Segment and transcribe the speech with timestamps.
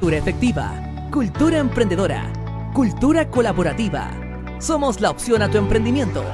[0.00, 0.72] Cultura efectiva,
[1.10, 2.32] cultura emprendedora,
[2.72, 4.10] cultura colaborativa.
[4.58, 6.24] Somos la opción a tu emprendimiento.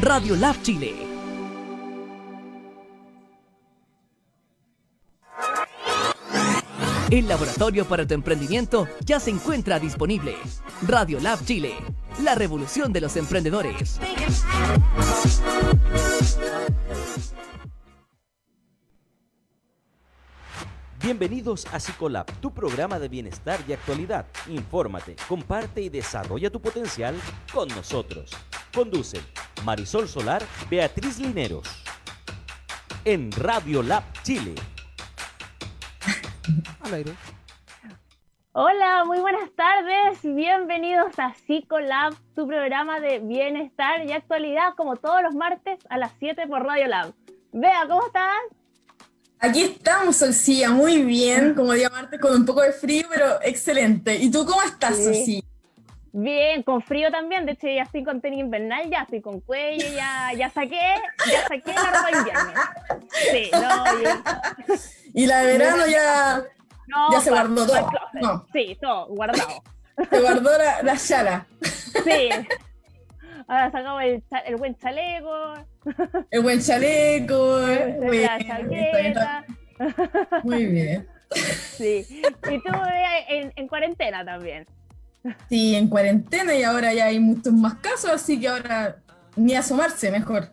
[0.00, 1.09] Radio Lab Chile.
[7.10, 10.36] El laboratorio para tu emprendimiento ya se encuentra disponible.
[10.86, 11.74] Radio Lab Chile,
[12.22, 13.98] la revolución de los emprendedores.
[21.02, 24.26] Bienvenidos a Psicolab, tu programa de bienestar y actualidad.
[24.46, 27.16] Infórmate, comparte y desarrolla tu potencial
[27.52, 28.30] con nosotros.
[28.72, 29.22] Conducen
[29.64, 31.66] Marisol Solar, Beatriz Lineros.
[33.04, 34.54] En Radio Lab Chile.
[36.80, 37.12] Al aire.
[38.52, 40.18] Hola, muy buenas tardes.
[40.22, 46.12] Bienvenidos a Psicolab, tu programa de bienestar y actualidad, como todos los martes a las
[46.18, 47.12] 7 por Radio Lab.
[47.52, 48.40] Vea, ¿cómo estás?
[49.38, 54.16] Aquí estamos, Solcilla, muy bien, como día martes con un poco de frío, pero excelente.
[54.16, 55.04] ¿Y tú cómo estás, Sí.
[55.04, 55.42] Solcilla?
[56.12, 57.46] Bien, con frío también.
[57.46, 60.80] De hecho, ya estoy con tenis invernal, ya estoy con cuello, ya, ya saqué,
[61.30, 62.52] ya saqué la ropa invierno.
[63.32, 64.22] Sí, no, ya-
[65.14, 66.42] Y la de verano ya,
[66.88, 67.90] no, Ya se guardó todo,
[68.20, 68.46] no.
[68.52, 69.62] Sí, todo guardado.
[70.10, 72.28] se guardó la, la chala, Sí.
[73.48, 75.54] Ahora sacamos el, buen chaleco,
[76.30, 77.58] el buen chaleco.
[78.00, 79.44] Muy la bien, chaqueta.
[80.44, 81.08] muy bien.
[81.32, 82.06] Sí.
[82.50, 84.66] Y tú eh, en, en cuarentena también.
[85.48, 88.96] Sí, en cuarentena y ahora ya hay muchos más casos, así que ahora
[89.36, 90.52] ni asomarse mejor.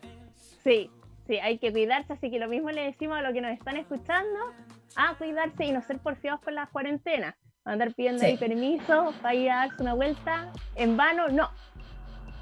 [0.63, 0.89] Sí,
[1.28, 3.77] sí, hay que cuidarse, así que lo mismo le decimos a los que nos están
[3.77, 4.39] escuchando,
[4.95, 7.35] a cuidarse y no ser porfiados con las cuarentenas.
[7.63, 8.25] Andar pidiendo Sí.
[8.27, 11.50] ahí permiso para ir a darse una vuelta en vano, no.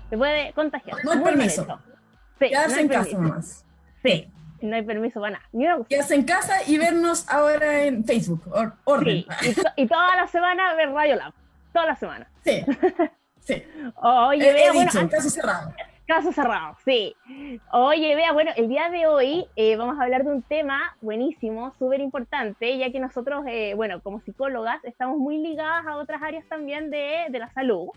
[0.09, 0.97] Se puede contagiar.
[1.03, 1.79] No hay Muy permiso.
[2.39, 3.65] Sí, Quedarse no en casa nomás.
[4.03, 5.45] Sí, no hay permiso para nada.
[5.51, 5.65] Ni.
[5.89, 8.43] Quedarse en casa y vernos ahora en Facebook.
[8.51, 9.25] or- orden.
[9.41, 11.33] Sí, y, to- y toda la semana ver Radio Lab.
[11.75, 12.27] Toda la semana.
[12.45, 12.63] Sí.
[13.41, 13.61] Sí.
[14.01, 15.73] Oye, vea, bueno, dicho, antes- caso cerrado.
[16.07, 17.15] Caso cerrado, sí.
[17.73, 21.73] Oye, vea, bueno, el día de hoy eh, vamos a hablar de un tema buenísimo,
[21.73, 26.45] súper importante, ya que nosotros, eh, bueno, como psicólogas, estamos muy ligadas a otras áreas
[26.47, 27.89] también de, de la salud.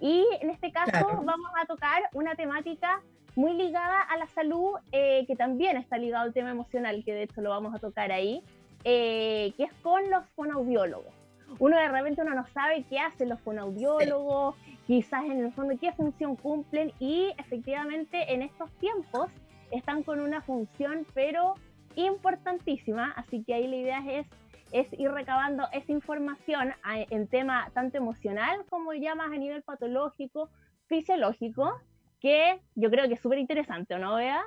[0.00, 1.20] Y en este caso Claro.
[1.22, 3.00] vamos a tocar una temática
[3.36, 7.22] muy ligada a la salud, eh, que también está ligado al tema emocional, que de
[7.24, 8.42] hecho lo vamos a tocar ahí,
[8.84, 11.14] eh, que es con los fonoaudiólogos.
[11.58, 14.56] Uno de repente uno no sabe qué hacen los fonoaudiólogos,
[14.86, 19.30] quizás en el fondo qué función cumplen y efectivamente en estos tiempos
[19.70, 21.54] están con una función pero
[21.96, 24.26] importantísima, así que ahí la idea es,
[24.72, 30.50] es ir recabando esa información en tema tanto emocional como ya más a nivel patológico,
[30.86, 31.80] fisiológico,
[32.20, 34.42] que yo creo que es súper interesante, ¿o no, Bea?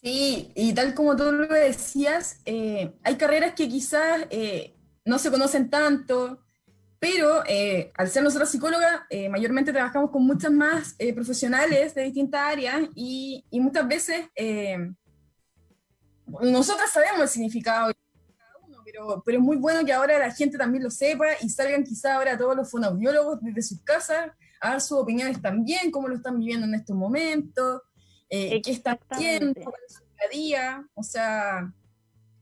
[0.00, 4.77] Sí, y tal como tú lo decías, eh, hay carreras que quizás eh,
[5.08, 6.44] no se conocen tanto,
[7.00, 12.02] pero eh, al ser nosotros psicólogas, eh, mayormente trabajamos con muchas más eh, profesionales de
[12.02, 14.28] distintas áreas y, y muchas veces
[16.26, 17.94] nosotras sabemos el significado de
[18.36, 21.48] cada uno, pero, pero es muy bueno que ahora la gente también lo sepa y
[21.48, 26.08] salgan quizás ahora todos los fonoaudiólogos desde sus casas a dar sus opiniones también, cómo
[26.08, 27.80] lo están viviendo en estos momentos,
[28.28, 31.72] qué están haciendo, cuál es su día a día, o sea,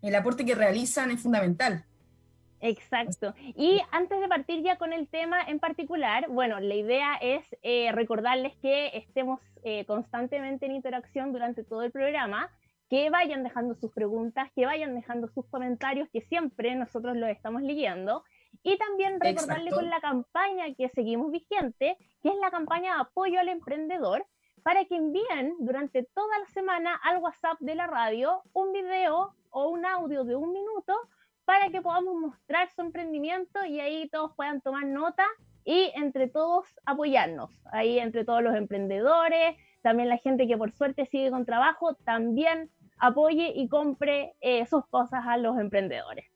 [0.03, 1.86] el aporte que realizan es fundamental.
[2.69, 3.35] Exacto.
[3.55, 7.93] Y antes de partir ya con el tema en particular, bueno, la idea es eh,
[7.93, 12.51] recordarles que estemos eh, constantemente en interacción durante todo el programa,
[12.89, 17.63] que vayan dejando sus preguntas, que vayan dejando sus comentarios, que siempre nosotros los estamos
[17.63, 18.25] leyendo.
[18.63, 19.77] Y también recordarle Exacto.
[19.77, 24.25] con la campaña que seguimos vigente, que es la campaña de apoyo al emprendedor,
[24.63, 29.69] para que envíen durante toda la semana al WhatsApp de la radio un video o
[29.69, 30.93] un audio de un minuto
[31.47, 35.25] para que podamos mostrar su emprendimiento y ahí todos puedan tomar nota
[35.65, 37.51] y entre todos apoyarnos.
[37.73, 42.69] Ahí entre todos los emprendedores, también la gente que por suerte sigue con trabajo, también
[42.99, 46.27] apoye y compre eh, sus cosas a los emprendedores.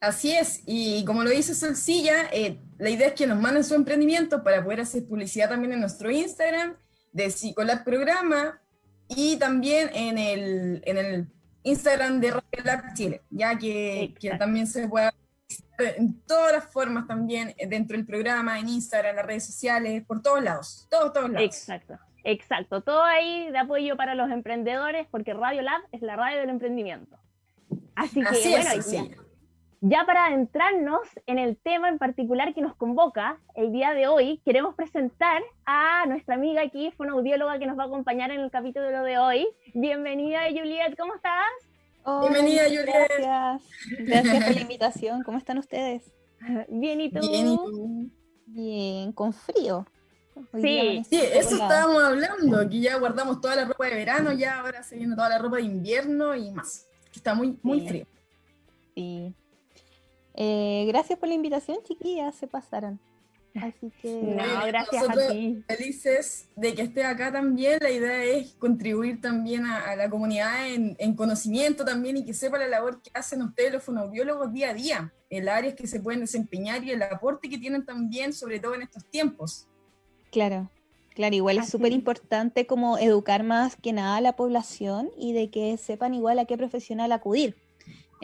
[0.00, 3.74] Así es, y como lo dice Solcilla, eh, la idea es que nos manden su
[3.74, 6.76] emprendimiento para poder hacer publicidad también en nuestro Instagram
[7.12, 8.60] de Psicolab Programa
[9.08, 11.26] y también en el, en el
[11.64, 15.10] Instagram de Radio Lab Chile, ya que, también se puede
[15.78, 20.04] en todas las formas también eh, dentro del programa, en Instagram, en las redes sociales,
[20.06, 21.44] por todos lados, todos, todos lados.
[21.44, 22.80] Exacto, exacto.
[22.82, 27.18] Todo ahí de apoyo para los emprendedores porque Radio Lab es la radio del emprendimiento.
[27.96, 28.86] Así que Así bueno, es,
[29.88, 34.40] ya- para adentrarnos en el tema en particular que nos convoca el día de hoy,
[34.44, 39.02] queremos presentar a nuestra amiga aquí, fonoaudióloga que nos va a acompañar en el capítulo
[39.02, 39.46] de hoy.
[39.74, 41.46] Bienvenida, Juliet, ¿cómo estás?
[42.22, 43.10] Bienvenida, Juliet.
[43.18, 43.62] Gracias.
[44.00, 45.22] Gracias por la invitación.
[45.22, 46.10] ¿Cómo están ustedes?
[46.68, 47.20] Bien, ¿y tú?
[47.20, 48.10] Bien, ¿y tú?
[48.46, 49.86] Bien, con frío.
[50.52, 51.02] Hoy Sí.
[51.08, 52.58] Sí, eso estábamos hablando.
[52.58, 55.56] Aquí ya guardamos toda la ropa de verano, ya ahora se viene toda la ropa
[55.56, 56.86] de invierno y más.
[57.14, 57.88] Está muy, muy Sí.
[57.88, 58.06] frío.
[58.94, 59.34] Sí.
[60.34, 63.00] Eh, gracias por la invitación, chiquillas, se pasaron.
[63.54, 65.62] Así que No, gracias a nosotros- ti.
[65.68, 67.78] Felices de que esté acá también.
[67.80, 72.34] La idea es contribuir también a, a la comunidad en, en conocimiento también y que
[72.34, 76.00] sepa la labor que hacen ustedes los fonoaudiólogos día a día, el áreas que se
[76.00, 79.68] pueden desempeñar y el aporte que tienen también, sobre todo en estos tiempos.
[80.32, 80.68] Claro,
[81.14, 85.48] claro, igual es súper importante como educar más que nada a la población y de
[85.50, 87.54] que sepan igual a qué profesional acudir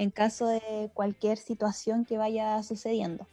[0.00, 3.26] en caso de cualquier situación que vaya sucediendo.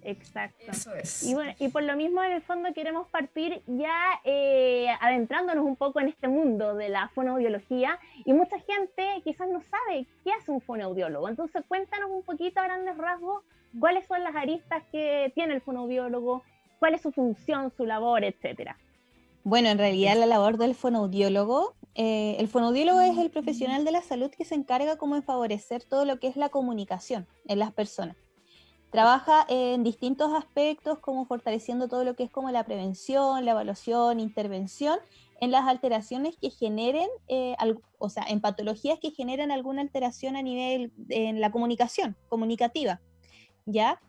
[0.00, 0.64] Exacto.
[0.70, 1.22] Eso es.
[1.24, 3.94] Y bueno, y por lo mismo en el fondo queremos partir ya
[4.24, 9.60] eh, adentrándonos un poco en este mundo de la fonoaudiología y mucha gente quizás no
[9.60, 11.28] sabe qué hace un fonoaudiólogo.
[11.28, 13.42] Entonces cuéntanos un poquito a grandes rasgos
[13.78, 16.42] cuáles son las aristas que tiene el fonoaudiólogo,
[16.78, 18.78] cuál es su función, su labor, etcétera.
[19.44, 24.02] Bueno, en realidad la labor del fonoaudiólogo, eh, el fonoaudiólogo es el profesional de la
[24.02, 27.72] salud que se encarga como de favorecer todo lo que es la comunicación en las
[27.72, 28.16] personas.
[28.90, 34.20] Trabaja en distintos aspectos como fortaleciendo todo lo que es como la prevención, la evaluación,
[34.20, 34.98] intervención
[35.40, 40.36] en las alteraciones que generen, eh, al- o sea, en patologías que generen alguna alteración
[40.36, 43.00] a nivel en la comunicación, comunicativa,
[43.66, 44.00] ¿ya?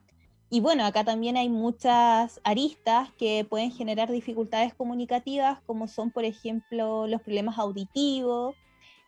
[0.49, 6.23] Y bueno, acá también hay muchas aristas que pueden generar dificultades comunicativas, como son, por
[6.23, 8.55] ejemplo, los problemas auditivos,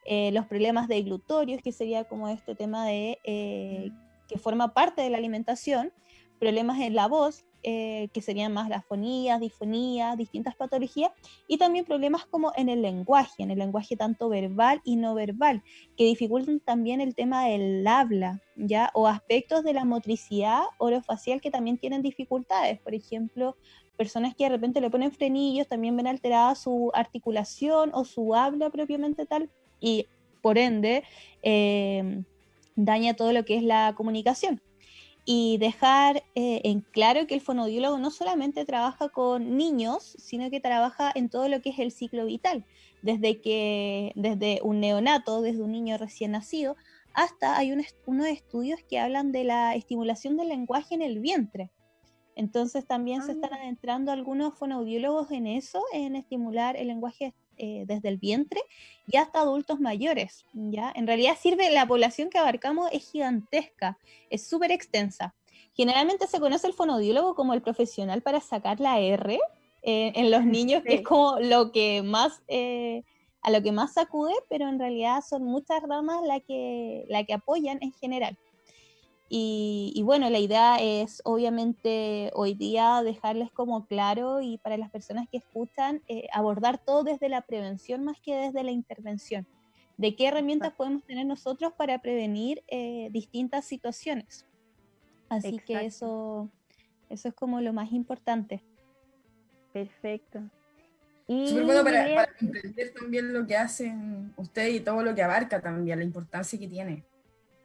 [0.05, 3.91] eh, los problemas de glutorios, que sería como este tema de eh,
[4.27, 5.93] que forma parte de la alimentación,
[6.39, 11.11] problemas en la voz, eh, que serían más las fonías, disfonías, distintas patologías,
[11.47, 15.61] y también problemas como en el lenguaje, en el lenguaje tanto verbal y no verbal,
[15.97, 18.91] que dificultan también el tema del habla, ¿ya?
[18.93, 23.57] O aspectos de la motricidad orofacial que también tienen dificultades, por ejemplo,
[23.97, 28.69] personas que de repente le ponen frenillos también ven alterada su articulación o su habla
[28.69, 29.49] propiamente tal,
[29.81, 30.07] y
[30.41, 31.03] por ende
[31.43, 32.23] eh,
[32.75, 34.61] daña todo lo que es la comunicación
[35.31, 40.59] y dejar eh, en claro que el fonoaudiólogo no solamente trabaja con niños, sino que
[40.59, 42.65] trabaja en todo lo que es el ciclo vital,
[43.03, 46.77] desde que desde un neonato, desde un niño recién nacido,
[47.13, 51.69] hasta hay un unos estudios que hablan de la estimulación del lenguaje en el vientre.
[52.35, 57.83] Entonces también se Ah, están adentrando algunos fonoaudiólogos en eso, en estimular el lenguaje eh,
[57.85, 58.61] desde el vientre
[59.05, 60.45] y hasta adultos mayores.
[60.53, 60.91] ¿ya?
[60.95, 63.97] En realidad sirve, la población que abarcamos es gigantesca,
[64.29, 65.35] es súper extensa.
[65.73, 69.39] Generalmente se conoce el fonoaudiólogo como el profesional para sacar la R
[69.83, 73.03] eh, en los niños, que es como lo que más, eh,
[73.41, 77.33] a lo que más sacude, pero en realidad son muchas ramas la que, la que
[77.33, 78.37] apoyan en general.
[79.31, 84.89] Y, y bueno, la idea es obviamente hoy día dejarles como claro y para las
[84.89, 89.45] personas que escuchan, eh, abordar todo desde la prevención más que desde la intervención.
[89.97, 94.47] ¿De qué herramientas podemos tener nosotros para prevenir eh, distintas situaciones?
[95.29, 96.49] Así que eso,
[97.09, 98.63] eso es como lo más importante.
[99.71, 100.41] Perfecto.
[101.27, 105.21] Y Súper bueno para, para entender también lo que hacen ustedes y todo lo que
[105.21, 107.03] abarca también, la importancia que tiene.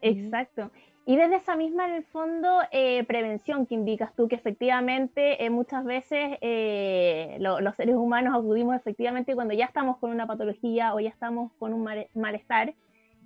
[0.03, 0.71] Exacto.
[1.07, 5.51] Y desde esa misma, en el fondo, eh, prevención que indicas tú, que efectivamente eh,
[5.51, 10.95] muchas veces eh, lo- los seres humanos acudimos efectivamente cuando ya estamos con una patología
[10.95, 12.73] o ya estamos con un malestar.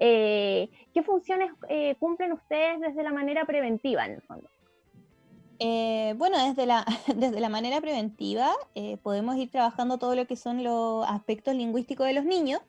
[0.00, 4.48] Eh, ¿Qué funciones eh, cumplen ustedes desde la manera preventiva, en el fondo?
[6.16, 6.84] Bueno, desde la,
[7.16, 8.52] desde la manera preventiva
[9.02, 12.60] podemos ir trabajando todo lo que son los aspectos lingüísticos de los niños,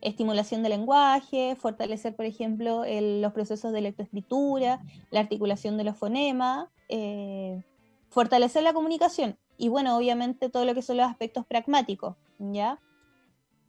[0.00, 6.68] estimulación del lenguaje, fortalecer, por ejemplo, los procesos de lectoescritura, la articulación de los fonemas,
[6.88, 7.62] eh,
[8.10, 12.80] fortalecer la comunicación y, bueno, obviamente todo lo que son los aspectos pragmáticos, ¿ya?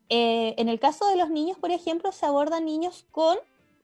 [0.10, 3.38] Eh, en el caso de los niños, por ejemplo, se abordan niños con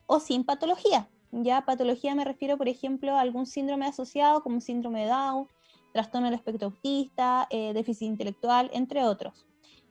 [0.06, 1.10] o sin patología.
[1.32, 5.48] Ya patología me refiero, por ejemplo, a algún síndrome asociado como síndrome de Down,
[5.94, 9.46] trastorno del espectro autista, eh, déficit intelectual, entre otros.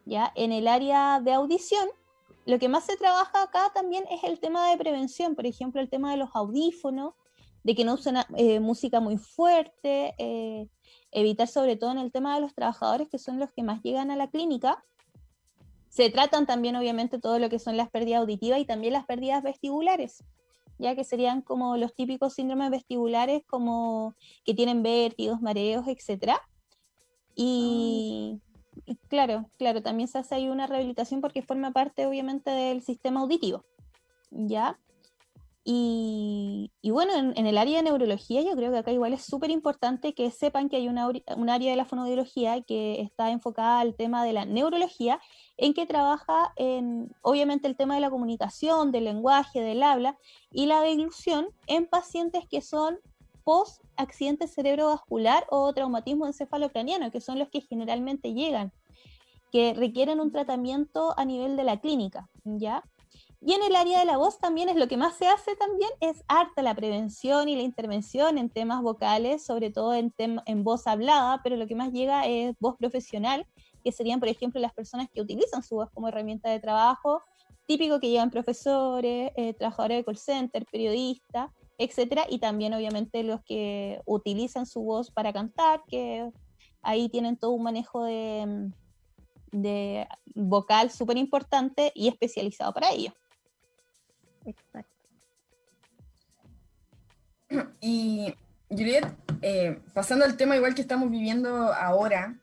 [0.05, 1.89] Ya en el área de audición,
[2.47, 5.91] lo que más se trabaja acá también es el tema de prevención, por ejemplo, el
[5.91, 7.15] tema de los audífonos,
[7.63, 10.69] de que no usen eh, música muy fuerte, eh,
[11.11, 14.11] evitar sobre todo en el tema de los trabajadores que son los que más llegan
[14.11, 14.83] a la clínica.
[15.89, 19.43] Se tratan también obviamente todo lo que son las pérdidas auditivas y también las pérdidas
[19.43, 20.25] vestibulares.
[20.79, 24.15] ya que serían como los típicos síndromes vestibulares, como
[24.47, 26.39] que tienen vértigos, mareos, etc.
[27.35, 28.41] Y,
[29.09, 33.65] claro, claro, también se hace ahí una rehabilitación porque forma parte obviamente del sistema auditivo,
[34.31, 34.79] ¿ya?
[35.63, 39.51] Y, y bueno, en, el área de neurología yo creo que acá igual es súper
[39.51, 43.95] importante que sepan que hay una, un área de la fonoaudiología que está enfocada al
[43.95, 45.21] tema de la neurología,
[45.59, 50.17] en que trabaja en, obviamente, el tema de la comunicación, del lenguaje, del habla
[50.51, 52.99] y la deglución en pacientes que son
[53.45, 58.73] post accidente cerebrovascular o traumatismo encefalocraniano, que son los que generalmente llegan,
[59.53, 62.85] que requieren un tratamiento a nivel de la clínica, ¿ya?
[63.43, 65.91] Y en el área de la voz también es lo que más se hace también,
[66.01, 70.87] es harta la prevención y la intervención en temas vocales, sobre todo en, en voz
[70.87, 73.47] hablada, pero lo que más llega es voz profesional,
[73.83, 77.23] que serían, por ejemplo, las personas que utilizan su voz como herramienta de trabajo,
[77.67, 83.43] típico que llevan profesores, eh, trabajadores de call center, periodistas, etcétera, y también obviamente los
[83.43, 86.31] que utilizan su voz para cantar, que
[86.83, 88.71] ahí tienen todo un manejo de,
[89.51, 93.13] de vocal súper importante y especializado para ello.
[94.45, 94.95] Exacto.
[97.81, 98.35] Y
[98.69, 99.07] Juliet,
[99.41, 102.39] eh, pasando al tema igual que estamos viviendo ahora,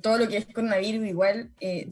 [0.00, 1.90] todo lo que es coronavirus igual, eh,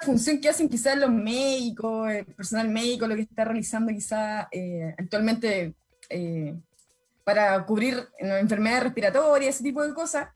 [0.00, 4.94] función que hacen quizás los médicos, el personal médico, lo que está realizando quizás eh,
[4.98, 5.74] actualmente
[6.08, 6.54] eh,
[7.24, 10.28] para cubrir eh, enfermedades respiratorias, ese tipo de cosas,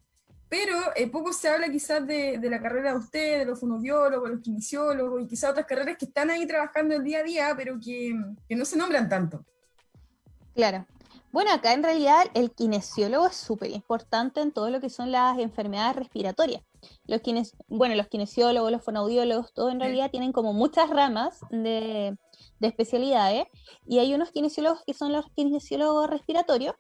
[0.49, 0.77] pero
[1.11, 5.27] poco se habla quizás de, la carrera de usted, de los fonoaudiólogos, los kinesiólogos y
[5.27, 8.15] quizás otras carreras que están ahí trabajando el día a día, pero que,
[8.49, 9.45] que no se nombran tanto.
[10.55, 10.87] Claro.
[11.33, 15.37] Bueno, acá en realidad el kinesiólogo es súper importante en todo lo que son las
[15.41, 16.63] enfermedades respiratorias.
[17.07, 22.17] Los kines, bueno, los kinesiólogos, los fonoaudiólogos, todo en realidad tienen como muchas ramas de,
[22.61, 23.45] de especialidades
[23.87, 26.75] y hay unos kinesiólogos que son los kinesiólogos respiratorios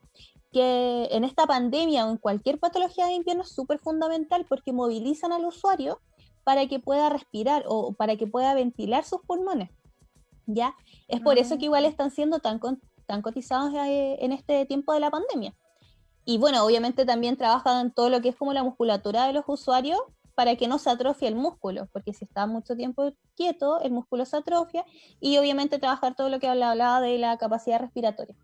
[0.52, 5.32] que en esta pandemia o en cualquier patología de invierno es súper fundamental porque movilizan
[5.32, 6.00] al usuario
[6.44, 9.70] para que pueda respirar o para que pueda ventilar sus pulmones.
[10.46, 10.74] ¿Ya?
[11.08, 14.92] Es por eso que igual están siendo tan, con- tan cotizados eh, en este tiempo
[14.92, 15.54] de la pandemia.
[16.24, 19.44] Y bueno, obviamente también trabajan en todo lo que es como la musculatura de los
[19.46, 20.00] usuarios
[20.34, 24.24] para que no se atrofie el músculo, porque si está mucho tiempo quieto, el músculo
[24.24, 24.84] se atrofia,
[25.20, 28.34] y obviamente trabajar todo lo que habla- hablaba de la capacidad respiratoria.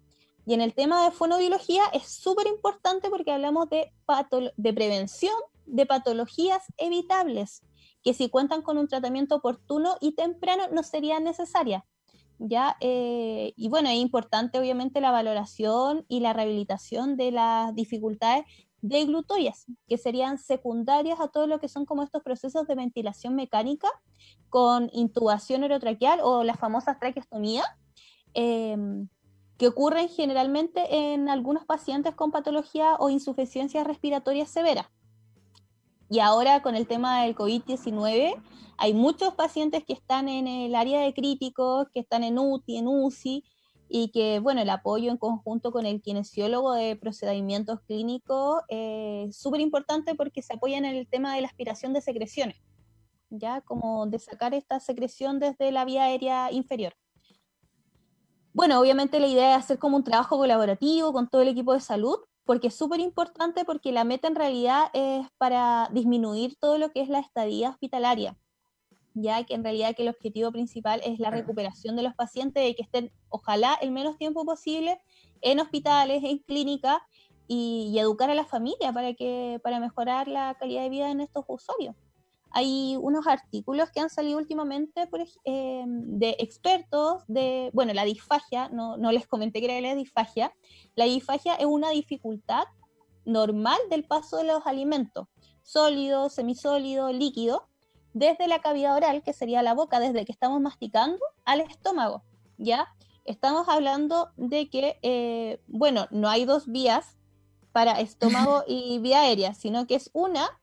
[0.46, 3.92] Y en el tema de fonobiología es súper importante porque hablamos de,
[4.56, 5.34] de prevención
[5.66, 7.62] de patologías evitables,
[8.02, 11.82] que si cuentan con un tratamiento oportuno y temprano no serían necesarias.
[12.40, 12.76] ¿Ya?
[12.80, 18.44] Eh, y bueno, es importante obviamente la valoración y la rehabilitación de las dificultades
[18.80, 23.88] deglutorias, que serían secundarias a todo lo que son como estos procesos de ventilación mecánica
[24.49, 27.66] con intubación orotraqueal o las famosas traqueostomías,
[28.32, 29.09] em,
[29.59, 34.90] que ocurren generalmente en algunos pacientes con patología o insuficiencia respiratoria severa.
[36.10, 38.34] Y ahora con el tema del COVID-19,
[38.78, 42.88] hay muchos pacientes que están en el área de críticos, que están en UTI, en
[42.88, 43.44] UCI,
[43.88, 49.60] y que, bueno, el apoyo en conjunto con el kinesiólogo de procedimientos clínicos es súper
[49.60, 52.56] importante porque se apoya en el tema de la aspiración de secreciones,
[53.30, 56.94] ya como de sacar esta secreción desde la vía aérea inferior.
[58.52, 61.80] Bueno, obviamente la idea es hacer como un trabajo colaborativo con todo el equipo de
[61.80, 66.90] salud, porque es súper importante porque la meta en realidad es para disminuir todo lo
[66.90, 68.37] que es la estadía hospitalaria,
[69.14, 72.75] ya que en realidad que el objetivo principal es la recuperación de los pacientes y
[72.75, 75.00] que estén, ojalá, el menos tiempo posible
[75.42, 76.99] en hospitales, en clínicas
[77.47, 81.20] y, y educar a la familia para, que, para mejorar la calidad de vida en
[81.20, 81.94] estos usuarios.
[82.52, 88.69] Hay unos artículos que han salido últimamente por, eh, de expertos de, bueno, la disfagia,
[88.71, 90.52] no, no les comenté que era la disfagia,
[90.97, 92.64] la disfagia es una dificultad
[93.25, 95.28] normal del paso de los alimentos,
[95.62, 97.69] sólido, semisólido, líquido,
[98.12, 102.23] desde la cavidad oral, que sería la boca, desde que estamos masticando, al estómago,
[102.59, 102.88] ¿ya?
[103.25, 107.16] Estamos hablando de que, eh, bueno, no hay dos vías
[107.73, 110.59] para estómago y vía aérea, sino que es una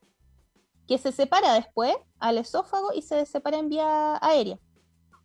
[0.88, 4.58] que se separa después al esófago y se separa en vía aérea.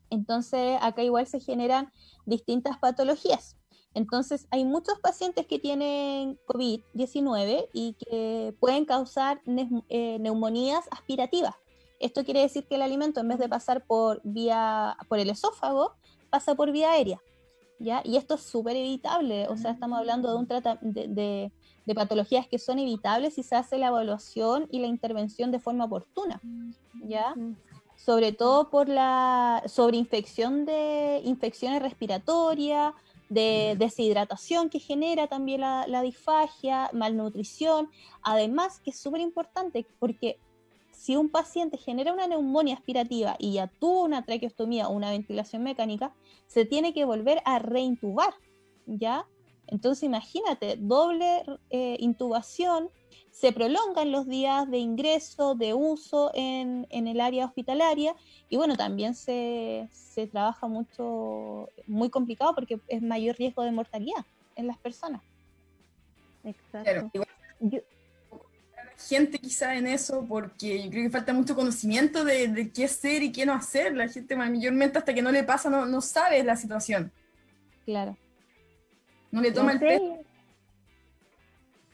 [0.10, 1.92] Entonces, acá igual se generan
[2.26, 3.58] distintas patologías.
[3.96, 9.42] Entonces, hay muchos pacientes que tienen COVID-19 y que pueden causar
[9.90, 11.56] eh, neumonías aspirativas.
[12.00, 15.94] Esto quiere decir que el alimento, en vez de pasar por, vía, por el esófago,
[16.30, 17.22] pasa por vía aérea.
[17.80, 18.02] ¿ya?
[18.04, 19.48] Y esto es súper evitable.
[19.48, 20.48] O sea, estamos hablando de, un
[20.94, 21.52] de, de-
[21.86, 25.86] de patologías que son evitables si se hace la evaluación y la intervención de forma
[25.86, 26.42] oportuna.
[27.06, 27.36] ¿ya?
[27.96, 32.94] sobre todo por la sobreinfección de infecciones respiratorias,
[33.30, 37.90] de deshidratación que genera también la, la disfagia, malnutrición,
[38.22, 40.38] además que es súper importante porque
[40.92, 45.64] si un paciente genera una neumonía aspirativa y ya tuvo una traqueostomía o una ventilación
[45.64, 46.14] mecánica,
[46.48, 48.34] se tiene que volver a reintubar,
[48.86, 49.26] ¿ya?
[49.74, 52.90] Entonces imagínate, doble eh, intubación,
[53.32, 58.16] se prolongan los días de ingreso, de uso en, en el área hospitalaria
[58.50, 64.24] y bueno, también se, se, trabaja mucho, muy complicado porque es mayor riesgo de mortalidad
[64.56, 65.24] en las personas.
[66.44, 67.24] Exacto.
[69.10, 73.24] gente quizá en eso porque yo creo que falta mucho conocimiento de, de, qué hacer
[73.24, 73.96] y qué no hacer.
[73.96, 77.12] La gente mayormente hasta que no le pasa no, no sabe la situación.
[77.86, 78.16] Claro.
[79.34, 80.20] No le toma el peso.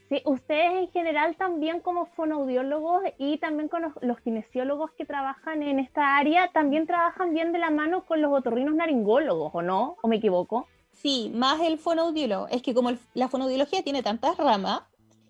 [0.10, 5.63] Sí, ustedes en general también como fonoaudiólogos y también con los, los, kinesiólogos que trabajan
[5.63, 9.95] en esta área, también trabajan bien de la mano con los otorrinos naringólogos, ¿o no?
[10.02, 10.67] ¿O me equivoco?
[10.91, 12.49] Sí, más el fonoaudiólogo.
[12.49, 14.82] Es que como el, la fonoaudiología tiene tantas ramas,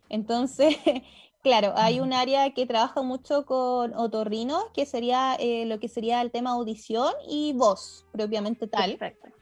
[0.10, 0.78] entonces,
[1.44, 6.22] claro, hay un área que trabaja mucho con otorrinos, que sería eh, lo que sería
[6.22, 8.98] el tema audición y voz, propiamente tal.
[8.98, 9.39] Perfecto.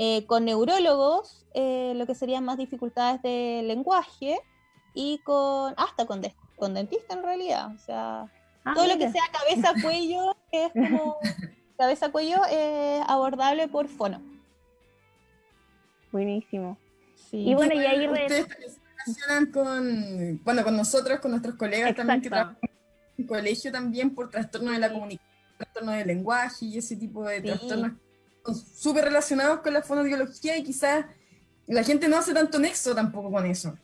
[0.00, 4.38] Eh, con neurólogos, eh, lo que serían más dificultades de lenguaje,
[4.94, 7.74] y con hasta con, de, con dentista en realidad.
[7.74, 8.30] O sea,
[8.64, 8.94] ah, todo mira.
[8.94, 11.18] lo que sea cabeza-cuello es como
[11.78, 14.22] cabeza-cuello es abordable por fono.
[16.12, 16.78] Buenísimo.
[17.30, 17.50] Sí.
[17.50, 22.06] Y bueno, y ahí ustedes se relacionan con, bueno, con nosotros, con nuestros colegas Exacto.
[22.06, 22.58] también que trabajan
[23.18, 27.36] en colegio también por trastornos de la comunicación, trastornos del lenguaje y ese tipo de
[27.36, 27.42] sí.
[27.42, 27.92] trastornos
[28.54, 31.06] súper relacionados con la fonoaudiología y quizás
[31.66, 33.76] la gente no hace tanto nexo tampoco con eso.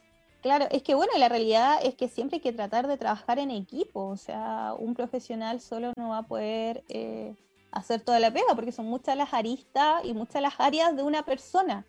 [0.42, 3.50] Claro, es que bueno, la realidad es que siempre hay que tratar de trabajar en
[3.50, 7.34] equipo, o sea, un profesional solo no va a poder eh,
[7.72, 11.24] hacer toda la pega porque son muchas las aristas y muchas las áreas de una
[11.24, 11.86] persona.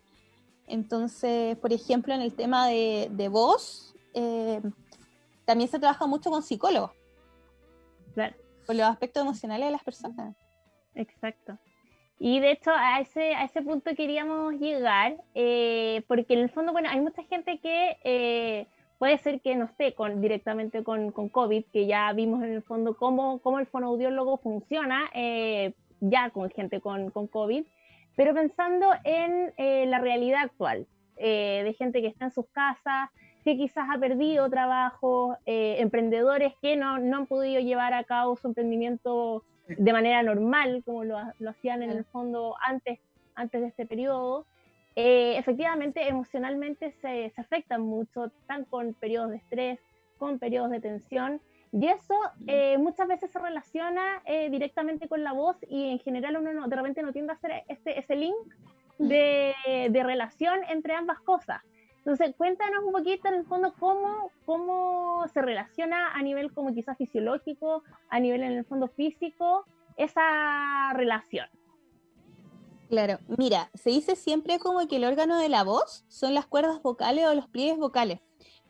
[0.66, 4.60] Entonces, por ejemplo, en el tema de, de voz, eh,
[5.44, 6.92] también se trabaja mucho con psicólogos.
[8.14, 8.34] Claro.
[8.66, 10.34] Por los aspectos emocionales de las personas.
[10.94, 11.58] Exacto.
[12.18, 16.72] Y de hecho a ese, a ese punto queríamos llegar, eh, porque en el fondo,
[16.72, 18.66] bueno, hay mucha gente que eh,
[18.98, 22.62] puede ser que no esté con, directamente con, con, COVID, que ya vimos en el
[22.62, 27.64] fondo cómo, cómo el fonoaudiólogo funciona eh, ya con gente con, con, COVID,
[28.16, 33.10] pero pensando en eh, la realidad actual, eh, de gente que está en sus casas,
[33.44, 38.48] que quizás ha perdido trabajo, emprendedores que no, no han podido llevar a cabo su
[38.48, 43.00] emprendimiento de manera normal, como lo, lo hacían en el fondo antes,
[43.34, 44.46] antes de este periodo,
[44.94, 49.78] eh, efectivamente emocionalmente se, se, afectan mucho, están con periodos de estrés,
[50.18, 52.14] con periodos de tensión, y eso
[52.46, 56.68] eh, muchas veces se relaciona eh, directamente con la voz y en general uno no,
[56.68, 58.36] de repente no tiende a hacer este, ese link
[58.98, 59.52] de,
[59.90, 61.60] de relación entre ambas cosas.
[62.06, 66.96] Entonces, cuéntanos un poquito en el fondo cómo, cómo se relaciona a nivel como quizás
[66.96, 69.64] fisiológico, a nivel en el fondo físico,
[69.96, 71.48] esa relación.
[72.88, 76.80] Claro, mira, se dice siempre como que el órgano de la voz son las cuerdas
[76.80, 78.20] vocales o los pliegues vocales,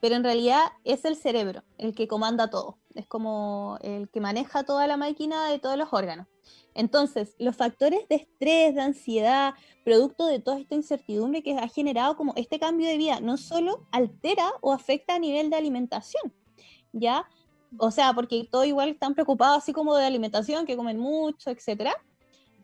[0.01, 4.65] pero en realidad es el cerebro el que comanda todo, es como el que maneja
[4.65, 6.27] toda la máquina de todos los órganos.
[6.77, 12.17] Entonces, los factores de estrés, de ansiedad, producto de toda esta incertidumbre que ha generado
[12.17, 16.35] como este cambio de vida, no solo altera o afecta a nivel de alimentación,
[16.93, 17.27] ¿ya?
[17.79, 21.95] O sea, porque todo igual están preocupados así como de alimentación, que comen mucho, etcétera.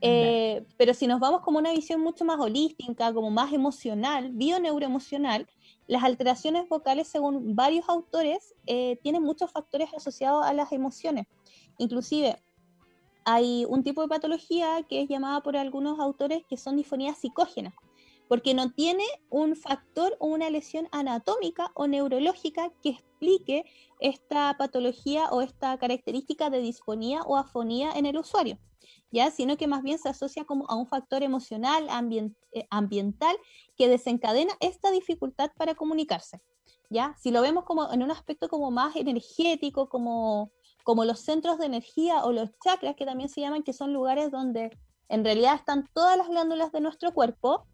[0.03, 5.49] Eh, pero si nos vamos como una visión mucho más holística, como más emocional, bioneuroemocional,
[5.87, 11.27] las alteraciones vocales, según varios autores, eh, tienen muchos factores asociados a las emociones.
[11.79, 12.43] Inclusive,
[13.25, 17.75] hay un tipo de patología que es llamada por algunos autores que son disfonías psicógenas,
[18.29, 23.65] porque no tiene un factor o una lesión anatómica o neurológica que explique
[24.01, 28.59] esta patología o esta característica de disfonía o afonía en el usuario,
[29.11, 29.31] ¿ya?
[29.31, 33.37] sino que más bien se asocia como a un factor emocional, ambient eh, ambiental,
[33.77, 36.41] que desencadena esta dificultad para comunicarse.
[36.93, 37.17] ¿ya?
[37.19, 40.53] Si lo vemos como en un aspecto como más energético, como
[40.85, 44.31] como los centros de energía o los chakras, que también se llaman, que son lugares
[44.31, 44.77] donde
[45.09, 47.67] en realidad están todas las glándulas de nuestro cuerpo.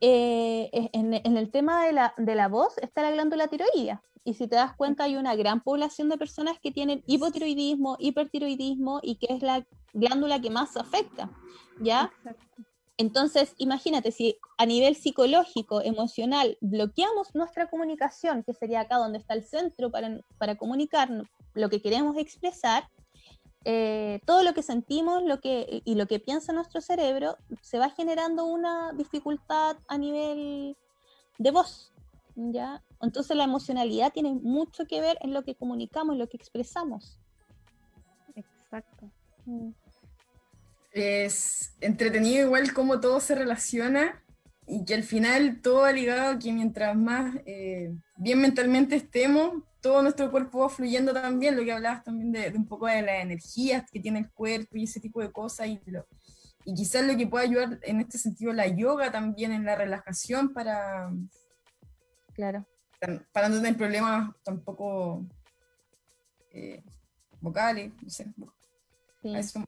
[0.00, 4.02] Eh, en, el tema de la, de la voz está la glándula tiroidea.
[4.24, 9.00] Y si te das cuenta, hay una gran población de personas que tienen hipotiroidismo, hipertiroidismo
[9.02, 11.30] y que es la glándula que más afecta.
[11.80, 12.12] ¿Ya?
[12.18, 12.71] Exacto.
[12.98, 19.34] Entonces, imagínate, si a nivel psicológico, emocional, bloqueamos nuestra comunicación, que sería acá donde está
[19.34, 22.88] el centro para, para comunicarnos, lo que queremos expresar,
[23.64, 27.90] eh, todo lo que sentimos lo que, y lo que piensa nuestro cerebro se va
[27.90, 30.76] generando una dificultad a nivel
[31.38, 31.92] de voz.
[32.34, 32.82] ¿ya?
[33.00, 37.20] Entonces la emocionalidad tiene mucho que ver en lo que comunicamos, en lo que expresamos.
[38.34, 39.10] Exacto.
[39.44, 39.70] Mm.
[40.92, 44.22] Es entretenido igual cómo todo se relaciona
[44.66, 50.02] y que al final todo ha ligado que mientras más eh, bien mentalmente estemos, todo
[50.02, 53.22] nuestro cuerpo va fluyendo también, lo que hablabas también de, de un poco de las
[53.22, 56.06] energías que tiene el cuerpo y ese tipo de cosas y, lo,
[56.64, 60.52] y quizás lo que puede ayudar en este sentido la yoga también en la relajación
[60.52, 61.10] para,
[62.34, 62.64] Claro.
[63.32, 65.24] para no tener problemas tampoco
[66.52, 66.82] eh,
[67.40, 68.26] vocales, no sé.
[69.22, 69.34] sí.
[69.34, 69.64] a eso-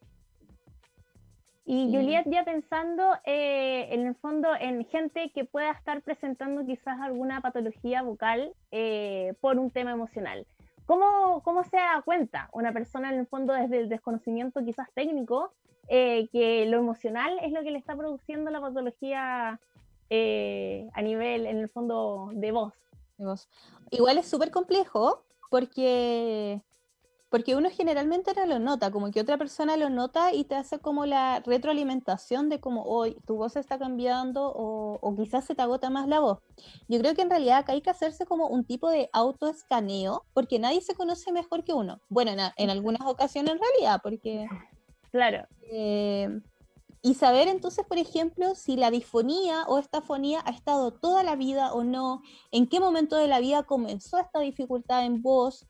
[1.67, 1.97] Y Sí.
[1.97, 7.41] Juliet, ya pensando eh, en el fondo en gente que pueda estar presentando quizás alguna
[7.41, 10.47] patología vocal eh, por un tema emocional.
[10.85, 15.53] ¿Cómo, ¿Cómo se da cuenta una persona en el fondo desde el desconocimiento quizás técnico
[15.89, 19.59] eh, que lo emocional es lo que le está produciendo la patología
[20.11, 22.73] a nivel, en el fondo, de voz?
[23.17, 23.49] de voz.
[23.91, 26.61] Igual es súper complejo porque,
[27.35, 30.79] porque uno generalmente no lo nota, como que otra persona lo nota y te hace
[30.79, 35.61] como la retroalimentación de como, hoy tu voz está cambiando o, o quizás se te
[35.63, 36.39] agota más la voz.
[36.87, 40.61] Yo creo que en realidad acá hay que hacerse como un tipo de autoescaneo porque
[40.61, 41.99] nadie se conoce mejor que uno.
[42.09, 44.47] Bueno, en, a- en algunas ocasiones en realidad, porque...
[45.11, 46.41] Claro, Eh,
[47.03, 51.35] y saber entonces, por ejemplo, si la disfonía o esta fonía ha estado toda la
[51.35, 55.67] vida o no, en qué momento de la vida comenzó esta dificultad en voz,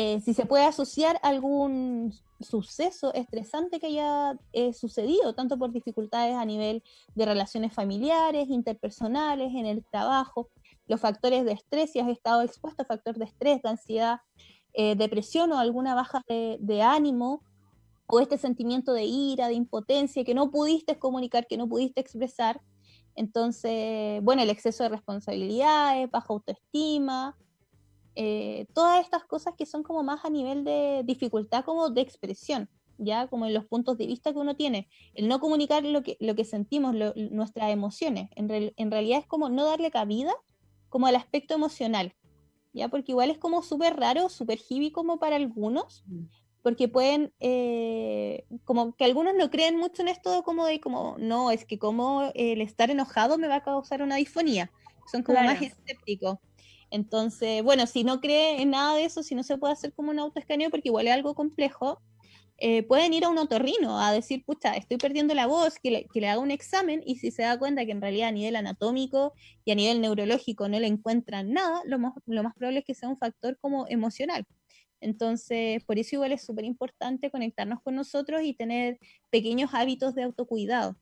[0.00, 6.36] eh, si se puede asociar algún suceso estresante que haya eh, sucedido, tanto por dificultades
[6.36, 6.84] a nivel
[7.16, 10.50] de relaciones familiares, interpersonales, en el trabajo,
[10.86, 14.20] los factores de estrés, si has estado expuesto a factores de estrés, de ansiedad,
[14.72, 17.42] eh, depresión o alguna baja de ánimo,
[18.06, 22.60] o este sentimiento de ira, de impotencia, que no pudiste comunicar, que no pudiste expresar.
[23.16, 27.36] Entonces, bueno, el exceso de responsabilidades, baja autoestima,
[28.20, 32.68] eh, todas estas cosas que son como más a nivel de dificultad como de expresión,
[32.98, 34.88] ya como en los puntos de vista que uno tiene.
[35.14, 39.20] El no comunicar lo que, lo que sentimos, lo- nuestras emociones, en, real- en realidad
[39.20, 40.34] es como no darle cabida
[40.88, 42.12] como al aspecto emocional,
[42.72, 46.04] ya porque igual es como súper raro, súper heavy como para algunos,
[46.62, 51.52] porque pueden, eh, como que algunos lo creen mucho en esto como de como, no,
[51.52, 54.72] es que como el estar enojado me va a causar una disfonía.
[55.12, 55.72] Son como más Claro.
[55.86, 56.38] escépticos.
[56.90, 60.10] Entonces, bueno, si no cree en nada de eso, si no se puede hacer como
[60.10, 62.00] un autoescaneo, porque igual es algo complejo,
[62.60, 66.06] eh, pueden ir a un otorrino a decir, pucha, estoy perdiendo la voz, que le,
[66.12, 68.56] que le haga un examen y si se da cuenta que en realidad a nivel
[68.56, 69.32] anatómico
[69.64, 72.94] y a nivel neurológico no le encuentran nada, lo más, lo más probable es que
[72.94, 74.44] sea un factor como emocional.
[75.00, 78.98] Entonces, por eso igual es súper importante conectarnos con nosotros y tener
[79.30, 80.96] pequeños hábitos de autocuidado.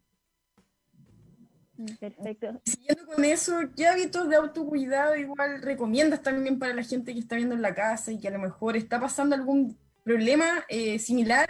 [2.01, 2.61] Perfecto.
[2.65, 7.37] Siguiendo con eso, ¿qué hábitos de autocuidado igual recomiendas también para la gente que está
[7.37, 11.49] viendo en la casa y que a lo mejor está pasando algún problema eh, similar?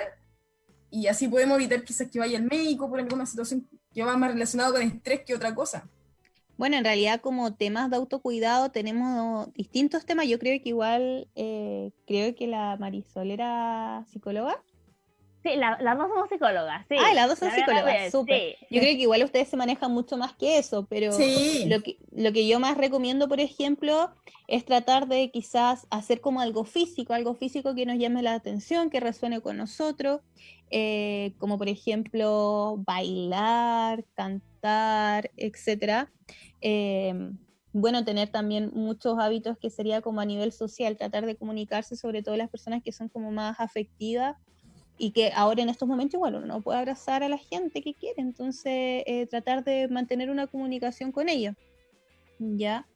[0.91, 4.33] Y así podemos evitar quizás que vaya al médico por alguna situación que va más
[4.33, 5.89] relacionado con estrés que otra cosa.
[6.57, 10.27] Bueno, en realidad como temas de autocuidado tenemos distintos temas.
[10.27, 14.63] Yo creo que igual, eh, creo que la Marisol era psicóloga.
[15.47, 16.97] Sí, la- las dos somos psicólogas, sí.
[16.99, 18.41] Ah, las dos son La psicólogas, súper.
[18.41, 18.57] sí.
[18.71, 21.67] Yo creo que igual ustedes se manejan mucho más que eso, pero Sí.
[21.69, 24.11] lo, que, lo que yo más recomiendo, por ejemplo,
[24.49, 28.91] es tratar de quizás hacer como algo físico, algo físico que nos llame la atención,
[28.91, 30.21] que resuene con nosotros,
[30.71, 36.13] eh, como por ejemplo bailar, cantar, etcétera.
[36.61, 37.15] Eh,
[37.73, 42.23] bueno, tener también muchos hábitos que sería como a nivel social, tratar de comunicarse, sobre
[42.23, 44.37] todo las personas que son como más afectivas
[44.99, 47.95] y que ahora en estos momentos igual uno no puede abrazar a la gente que
[47.95, 51.55] quiere, entonces eh, tratar de mantener una comunicación con ellos.
[52.39, 52.87] ¿Ya?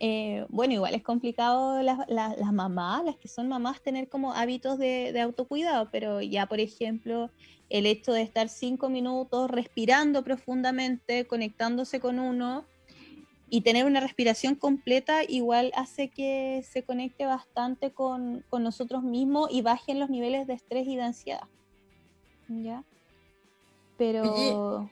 [0.00, 4.32] Eh, bueno, igual es complicado las, las- las mamás, las que son mamás, tener como
[4.32, 7.30] hábitos de, de autocuidado, pero ya, por ejemplo,
[7.68, 12.64] el hecho de estar cinco minutos respirando profundamente, conectándose con uno
[13.50, 19.48] y tener una respiración completa, igual hace que se conecte bastante con, con nosotros mismos
[19.50, 21.44] y bajen los niveles de estrés y de ansiedad.
[22.48, 22.84] ¿Ya?
[23.96, 24.90] Pero...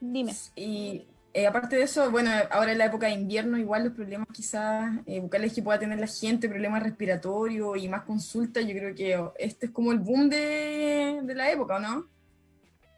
[0.00, 0.32] Dime.
[0.56, 4.28] Y eh, aparte de eso, bueno, ahora en la época de invierno, igual los problemas
[4.32, 8.94] quizás eh, vocales que pueda tener la gente, problemas respiratorios y más consultas, yo creo
[8.94, 12.08] que oh, este es como el boom de, de la época, ¿o ¿no?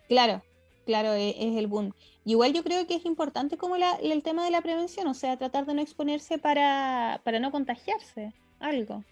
[0.08, 0.42] Claro,
[0.84, 1.92] claro, e- es, el boom.
[2.24, 5.14] Y igual yo creo que es importante como la- el tema de la prevención, o
[5.14, 9.04] sea, tratar de no exponerse para, para no contagiarse algo.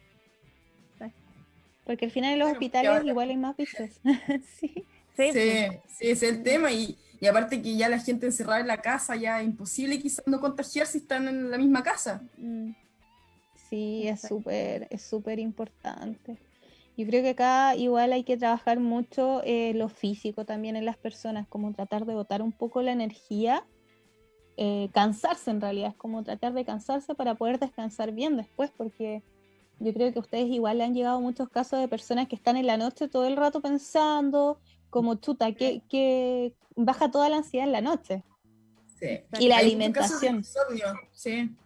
[1.86, 3.90] Porque al final en los hospitales ahora- igual hay más bichos.
[4.60, 4.84] sí.
[5.16, 6.70] Sí, Sí, sí, ese es el tema.
[6.70, 10.22] Y, y aparte que ya la gente encerrada en la casa, ya es imposible quizás
[10.26, 12.22] no contagiar si están en la misma casa.
[12.38, 12.70] Mm.
[13.68, 16.36] Sí, es súper, es súper importante.
[16.96, 20.98] Yo creo que acá igual hay que trabajar mucho eh, lo físico también en las
[20.98, 23.64] personas, como tratar de botar un poco la energía,
[24.56, 29.22] eh, cansarse en realidad, es como tratar de cansarse para poder descansar bien después, porque
[29.78, 32.56] yo creo que a ustedes igual le han llegado muchos casos de personas que están
[32.58, 37.66] en la noche todo el rato pensando, como chuta, que, que baja toda la ansiedad
[37.66, 38.24] en la noche.
[38.98, 39.20] Sí.
[39.38, 40.36] Y la Hay muchos casos de alimentación.
[40.36, 41.56] insomnio, sí.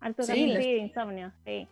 [0.00, 1.68] Alto Sí, también, les- sí, de insomnio, sí.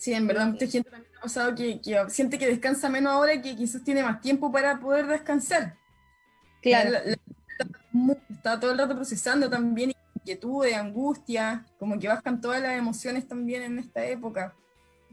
[0.00, 3.42] Sí, en verdad, mucha gente también ha pasado que, que siente que descansa menos ahora
[3.42, 5.76] que quizás tiene más tiempo para poder descansar.
[6.62, 6.88] Claro.
[6.90, 7.16] La- la-
[8.30, 13.62] está, todo el rato procesando también inquietudes, angustia, como que bajan todas las emociones también
[13.62, 14.54] en esta época.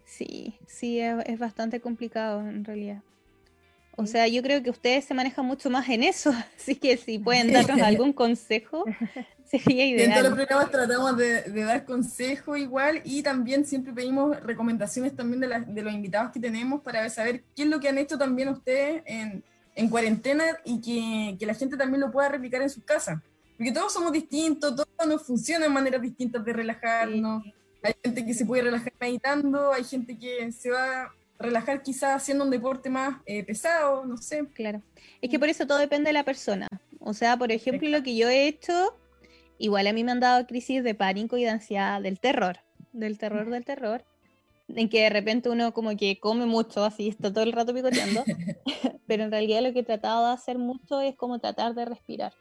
[0.06, 3.02] Sí, sí, es, es bastante complicado en realidad.
[3.98, 7.20] O sea, yo creo que ustedes se manejan mucho más en eso, así que si
[7.20, 8.86] pueden darnos algún consejo,
[9.60, 10.36] sería Y en todos los ideal.
[10.36, 15.74] programas tratamos de, de dar consejos igual y también siempre pedimos recomendaciones también de, las-
[15.74, 19.02] de los invitados que tenemos para saber qué es lo que han hecho también ustedes
[19.06, 19.44] en,
[19.76, 23.20] en cuarentena y que, que la gente también lo pueda replicar en sus casas.
[23.58, 27.44] Porque todos somos distintos, todos nos funcionan maneras distintas de relajarnos.
[27.82, 32.16] Hay gente que se puede relajar meditando, hay gente que se va a relajar quizás
[32.16, 34.46] haciendo un deporte más eh, pesado, no sé.
[34.54, 34.82] Claro.
[35.22, 36.68] Es que por eso todo depende de la persona.
[37.00, 38.96] O sea, por ejemplo, lo que yo he hecho,
[39.58, 42.60] igual a mí me han dado crisis de pánico y de ansiedad, del terror,
[42.94, 44.06] del terror, del terror,
[44.70, 48.24] en que de repente uno como que come mucho, así está todo el rato picoteando,
[49.08, 52.34] pero en realidad lo que he tratado de hacer mucho es como tratar de respirar.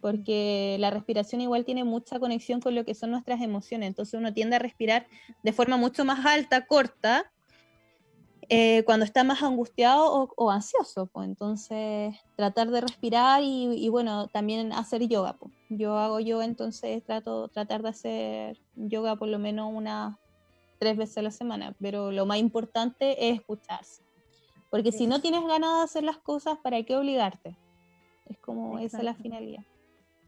[0.00, 3.86] Porque la respiración igual tiene mucha conexión con lo que son nuestras emociones.
[3.86, 5.06] Entonces uno tiende a respirar
[5.44, 7.31] de forma mucho más alta, corta,
[8.48, 11.06] eh, cuando está más angustiado o, o ansioso.
[11.06, 11.28] Pues.
[11.28, 15.34] Entonces, tratar de respirar y, y, bueno, también hacer yoga.
[15.34, 15.52] Pues.
[15.70, 20.16] Yo hago yoga, entonces trato tratar de hacer yoga por lo menos unas
[20.78, 21.74] tres veces a la semana.
[21.80, 24.02] Pero lo más importante es escucharse.
[24.70, 24.98] Porque Sí.
[24.98, 27.56] si no tienes ganas de hacer las cosas, ¿para qué obligarte?
[28.26, 29.62] Es como esa es la finalidad.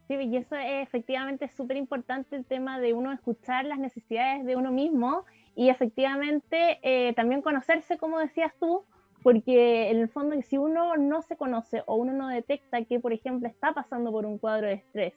[0.07, 4.55] Sí, y eso es efectivamente súper importante el tema de uno escuchar las necesidades de
[4.55, 8.85] uno mismo y efectivamente eh, también conocerse, como decías tú,
[9.23, 13.13] porque en el fondo si uno no se conoce o uno no detecta que, por
[13.13, 15.15] ejemplo, está pasando por un cuadro de estrés,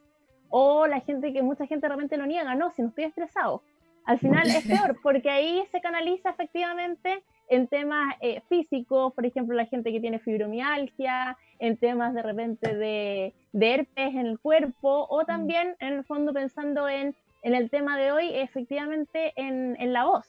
[0.50, 3.62] o la gente que mucha gente realmente lo niega, no, si no estoy estresado,
[4.06, 9.56] al final es peor, porque ahí se canaliza efectivamente en temas eh, físicos, por ejemplo,
[9.56, 15.08] la gente que tiene fibromialgia, en temas de repente de, de herpes en el cuerpo,
[15.10, 19.94] o también en el fondo pensando en, en el tema de hoy, efectivamente en, en
[19.94, 20.26] la voz.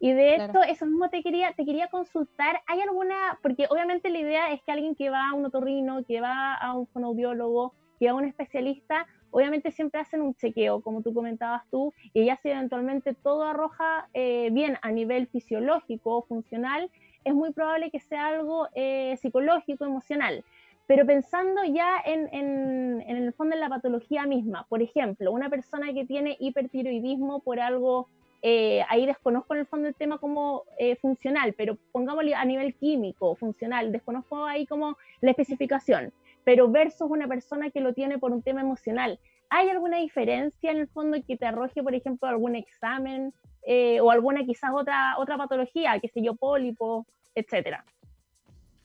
[0.00, 0.60] Y de Claro.
[0.60, 4.60] esto, eso mismo te quería, te quería consultar, ¿hay alguna, porque obviamente la idea es
[4.62, 8.14] que alguien que va a un otorrino, que va a un fonoaudiólogo, que va a
[8.16, 13.14] un especialista, obviamente siempre hacen un chequeo, como tú comentabas tú, y ya si eventualmente
[13.14, 16.90] todo arroja eh, bien a nivel fisiológico o funcional,
[17.24, 20.44] es muy probable que sea algo eh, psicológico, emocional.
[20.86, 26.04] Pero pensando ya en, el fondo en la patología misma, por ejemplo, una persona que
[26.04, 28.08] tiene hipertiroidismo por algo,
[28.42, 32.74] eh, ahí desconozco en el fondo el tema como eh, funcional, pero pongámosle a nivel
[32.74, 36.12] químico, funcional, desconozco ahí como la especificación,
[36.44, 39.18] pero versus una persona que lo tiene por un tema emocional.
[39.48, 44.10] ¿Hay alguna diferencia en el fondo que te arroje, por ejemplo, algún examen eh, o
[44.10, 47.86] alguna quizás otra, otra patología, qué sé yo, pólipo, etcétera?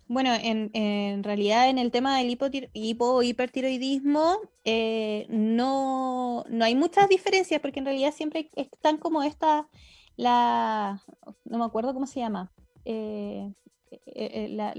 [0.10, 2.36] Bueno, en, realidad en el tema del
[2.74, 9.22] hipo o hipertiroidismo eh, no, no hay muchas diferencias porque en realidad siempre están como
[9.22, 9.69] esta,
[10.15, 11.04] la,
[11.45, 12.52] no me acuerdo cómo se llama,
[12.86, 13.54] eh,
[14.08, 14.74] eh,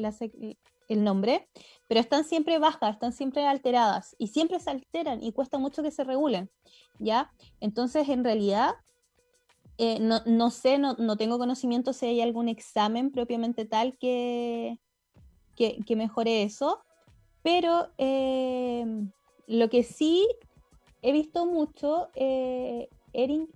[0.88, 1.48] el nombre,
[1.86, 5.92] pero están siempre bajas, están siempre alteradas y siempre se alteran y cuesta mucho que
[5.92, 6.50] se regulen,
[6.98, 7.32] ¿ya?
[7.60, 8.74] Entonces, en realidad,
[10.00, 14.80] no, no sé, no, no tengo conocimiento si hay algún examen propiamente tal que,
[15.60, 16.80] que, que mejore eso,
[17.42, 18.86] pero eh,
[19.46, 20.26] lo que sí
[21.02, 23.46] he visto mucho, eh, Erin,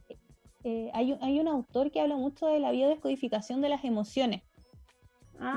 [0.64, 4.42] eh, hay, un- hay un autor que habla mucho de la biodescodificación de las emociones.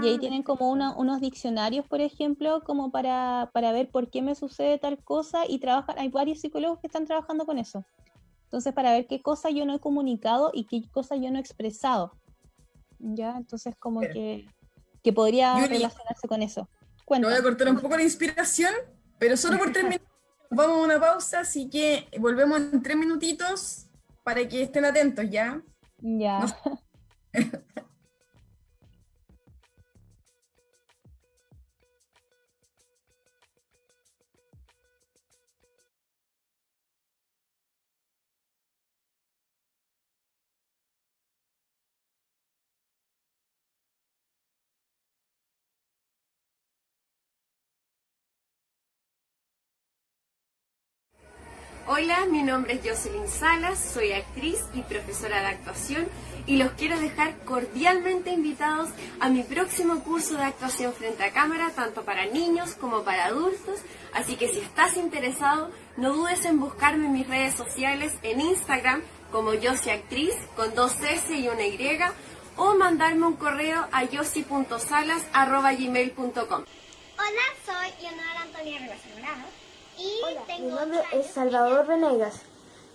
[0.01, 4.09] Y ahí Ah, tienen como una- unos diccionarios, por ejemplo, como para, para ver por
[4.09, 5.99] qué me sucede tal cosa y trabajar.
[5.99, 7.83] Hay varios psicólogos que están trabajando con eso.
[8.45, 11.41] Entonces, para ver qué cosa yo no he comunicado y qué cosa yo no he
[11.41, 12.13] expresado.
[12.99, 13.35] ¿Ya?
[13.37, 14.45] Entonces, como Pero- que,
[15.03, 16.69] que podría Yuri, relacionarse con eso.
[17.07, 18.73] Voy a cortar un poco la inspiración,
[19.17, 20.07] pero solo por tres minutos.
[20.49, 23.87] Vamos a una pausa, así que volvemos en tres minutitos
[24.23, 25.61] para que estén atentos ya.
[25.99, 26.39] Ya.
[26.39, 26.81] No-
[51.89, 56.05] Hola, mi nombre es Jocelyn Salas, soy actriz y profesora de actuación
[56.45, 58.89] y los quiero dejar cordialmente invitados
[59.21, 63.79] a mi próximo curso de actuación frente a cámara, tanto para niños como para adultos.
[64.13, 69.01] Así que si estás interesado, no dudes en buscarme en mis redes sociales en Instagram
[69.31, 71.79] como Yossi Actriz con dos S y una Y
[72.57, 76.65] o mandarme un correo a yossi.salas.gmail.com.
[77.17, 79.11] Hola, soy Leonora Antonia Rivas y
[79.97, 81.27] Hola, tengo mi nombre es.
[81.27, 82.41] Salvador Venegas.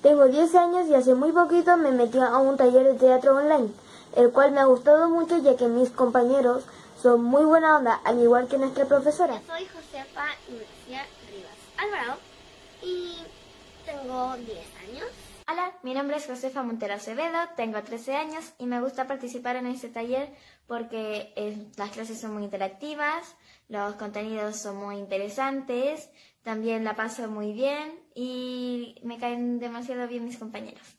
[0.02, 3.70] Tengo 10 años y hace muy poquito me metí a un taller de teatro online,
[4.16, 6.64] el cual me ha gustado mucho ya que mis compañeros
[7.00, 9.40] son muy buena onda, al igual que nuestra profesora.
[9.46, 12.18] Soy Josefa Lucia Rivas Alvarado
[12.82, 13.16] y
[13.84, 15.08] tengo 10 años.
[15.50, 19.66] Hola, mi nombre es Josefa Montero Acevedo, tengo 13 años y me gusta participar en
[19.66, 20.32] este taller
[20.68, 23.34] porque eh, las clases son muy interactivas,
[23.68, 26.08] los contenidos son muy interesantes,
[26.42, 30.98] también la paso muy bien y me caen demasiado bien mis compañeros.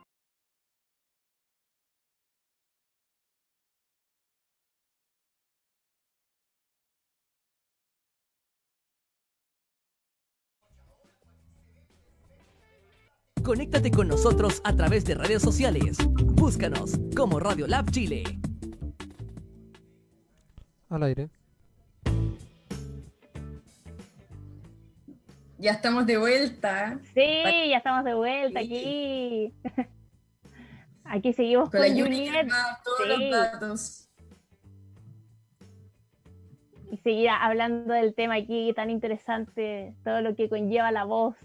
[13.43, 15.97] Conéctate con nosotros a través de redes sociales.
[16.15, 18.23] Búscanos como Radio Lab Chile.
[20.89, 21.29] Al aire.
[25.57, 26.99] Ya estamos de vuelta.
[27.13, 29.53] Sí, ya estamos de vuelta aquí.
[31.03, 32.47] Aquí seguimos Con con, la Juliet.
[32.83, 33.07] todos Sí.
[33.09, 34.07] los datos.
[36.91, 41.35] y seguir hablando del tema aquí tan interesante, todo lo que conlleva la voz,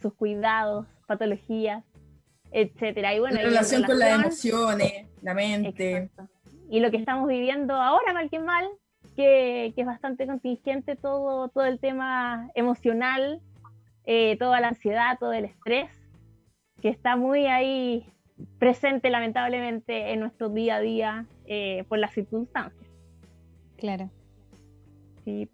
[0.00, 1.84] sus cuidados, patologías,
[2.50, 3.14] etcétera.
[3.14, 5.96] Y bueno, en relación con las emociones, la mente.
[5.96, 6.28] Exacto.
[6.68, 8.66] Y lo que estamos viviendo ahora, mal que mal,
[9.14, 13.40] que, que es bastante contingente todo, todo el tema emocional,
[14.04, 15.90] eh, toda la ansiedad, todo el estrés,
[16.80, 18.06] que está muy ahí
[18.58, 22.88] presente lamentablemente en nuestro día a día eh, por las circunstancias.
[23.76, 24.10] Claro.
[25.24, 25.48] Sí.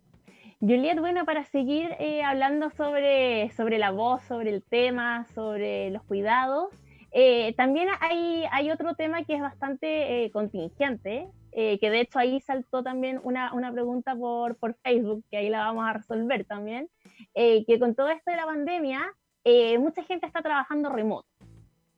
[0.64, 6.04] Juliet, bueno, para seguir eh, hablando sobre, sobre la voz, sobre el tema, sobre los
[6.04, 6.68] cuidados,
[7.10, 12.20] eh, también hay, hay otro tema que es bastante eh, contingente, eh, que de hecho
[12.20, 16.44] ahí saltó también una, una pregunta por, por Facebook, que ahí la vamos a resolver
[16.44, 16.88] también,
[17.34, 19.02] eh, que con todo esto de la pandemia,
[19.42, 21.26] eh, mucha gente está trabajando remoto.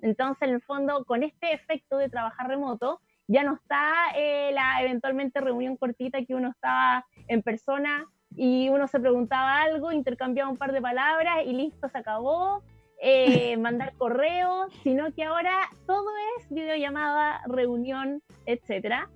[0.01, 3.93] Entonces, en el fondo, con este efecto de trabajar remoto, ya no está
[4.53, 8.07] la eventualmente reunión cortita que uno estaba en persona
[8.37, 12.63] y uno se preguntaba algo, intercambiaba un par de palabras y listo, se acabó.
[13.01, 16.09] eh, mandar correos, sino que ahora todo
[16.39, 19.09] es videollamada, reunión, etcétera.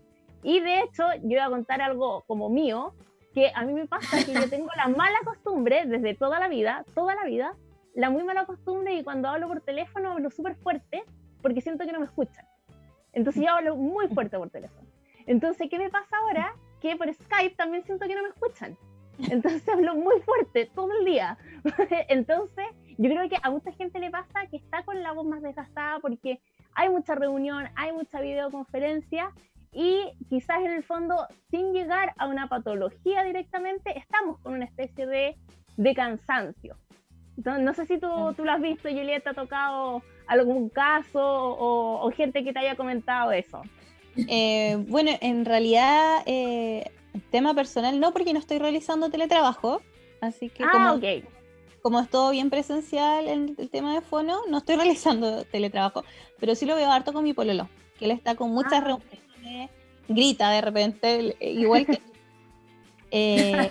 [0.43, 2.93] Y de hecho, yo voy a contar algo como mío,
[3.35, 6.85] que a mí me pasa que yo tengo la mala costumbre desde toda la vida,
[6.95, 7.53] toda la vida,
[7.95, 11.05] la muy mala costumbre y cuando hablo por teléfono hablo súper fuerte
[11.43, 12.47] porque siento que no me escuchan.
[13.13, 14.87] Entonces yo hablo muy fuerte por teléfono.
[15.27, 16.55] Entonces, ¿qué me pasa ahora?
[16.81, 18.77] Que por Skype también siento que no me escuchan.
[19.19, 21.37] Entonces hablo muy fuerte todo el día.
[22.09, 22.67] Entonces,
[22.97, 25.99] yo creo que a mucha gente le pasa que está con la voz más desgastada
[26.01, 26.41] porque
[26.75, 29.31] hay mucha reunión, hay mucha videoconferencia
[29.73, 35.07] y quizás en el fondo, sin llegar a una patología directamente, estamos con una especie
[35.07, 35.37] de,
[35.77, 36.77] de cansancio.
[37.37, 41.21] Entonces, no sé si tú, tú lo has visto, Julieta, ¿te ha tocado algún caso
[41.23, 43.63] o, gente que te haya comentado eso?
[44.17, 46.91] Eh, bueno, en realidad, eh,
[47.31, 49.83] tema personal no, porque no estoy realizando teletrabajo,
[50.21, 51.01] así que ah, como,
[51.83, 56.05] como es todo bien presencial en el tema de fono, no estoy realizando teletrabajo,
[56.39, 58.81] pero sí lo veo harto con mi pololo, que él está con muchas ah.
[58.81, 59.71] reuniones,
[60.09, 62.01] grita de repente, igual que...
[63.11, 63.71] Eh,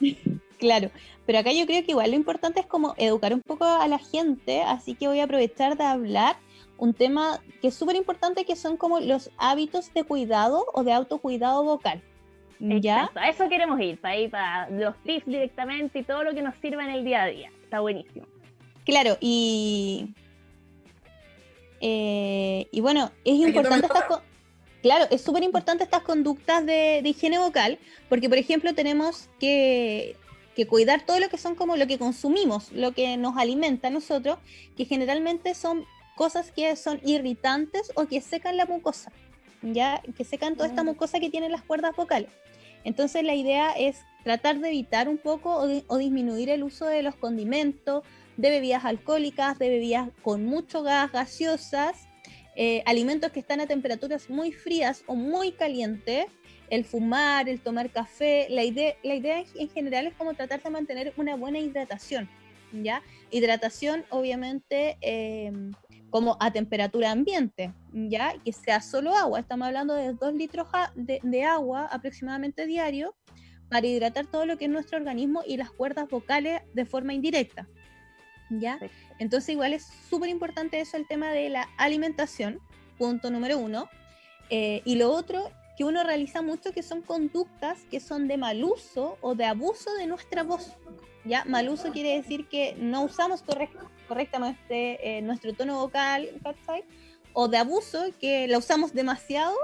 [0.58, 0.90] claro,
[1.24, 4.00] pero acá yo creo que igual lo importante es como educar un poco a la
[4.00, 6.36] gente, así que voy a aprovechar de hablar
[6.78, 10.92] un tema que es súper importante, que son como los hábitos de cuidado o de
[10.92, 12.02] autocuidado vocal.
[12.80, 13.10] ¿Ya?
[13.14, 16.54] a eso queremos ir, para ir para los tips directamente y todo lo que nos
[16.56, 17.50] sirva en el día a día.
[17.64, 18.26] Está buenísimo.
[18.84, 20.14] Claro, y,
[21.80, 24.22] eh, y bueno, es importante estas
[24.82, 30.16] Claro, es súper importante estas conductas de, de, higiene vocal, porque por ejemplo tenemos que
[30.54, 33.90] que cuidar todo lo que son como lo que consumimos, lo que nos alimenta a
[33.90, 34.38] nosotros,
[34.76, 35.84] que generalmente son
[36.14, 39.12] cosas que son irritantes o que secan la mucosa,
[39.62, 40.86] ya que secan toda esta mm.
[40.86, 42.30] mucosa que tienen las cuerdas vocales.
[42.84, 45.56] Entonces la idea es tratar de evitar un poco
[45.88, 48.04] o, disminuir el uso de los condimentos,
[48.36, 52.08] de bebidas alcohólicas, de bebidas con mucho gas, gaseosas,
[52.56, 56.26] eh, alimentos que están a temperaturas muy frías o muy calientes,
[56.70, 60.70] el fumar, el tomar café, la idea, la idea en general es como tratar de
[60.70, 62.30] mantener una buena hidratación,
[62.72, 63.02] ¿ya?
[63.30, 65.72] Hidratación obviamente em,
[66.12, 68.34] como a temperatura ambiente, ¿ya?
[68.44, 73.16] Que sea solo agua, estamos hablando de 2 litros de, agua aproximadamente diario
[73.70, 77.66] para hidratar todo lo que es nuestro organismo y las cuerdas vocales de forma indirecta,
[78.50, 78.78] ¿ya?
[79.18, 82.60] Entonces igual es súper importante eso, el tema de la alimentación,
[82.98, 83.88] punto número uno.
[84.50, 88.62] Eh, y lo otro que uno realiza mucho que son conductas que son de mal
[88.62, 90.76] uso o de abuso de nuestra voz.
[91.24, 91.46] ¿ya?
[91.46, 94.01] Mal uso quiere decir que no usamos correctamente
[94.68, 96.28] eh, nuestro tono vocal,
[97.32, 99.56] o de abuso que la usamos demasiado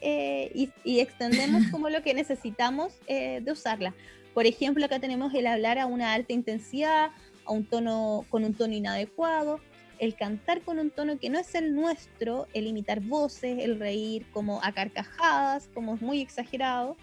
[0.00, 3.94] eh, y, extendemos como lo que necesitamos eh, de usarla.
[4.34, 7.10] Por ejemplo, acá tenemos el hablar a una alta intensidad,
[7.46, 9.60] a un tono con un tono inadecuado,
[9.98, 14.26] el cantar con un tono que no es el nuestro, el imitar voces, el reír
[14.32, 16.96] como a carcajadas, como es muy exagerado.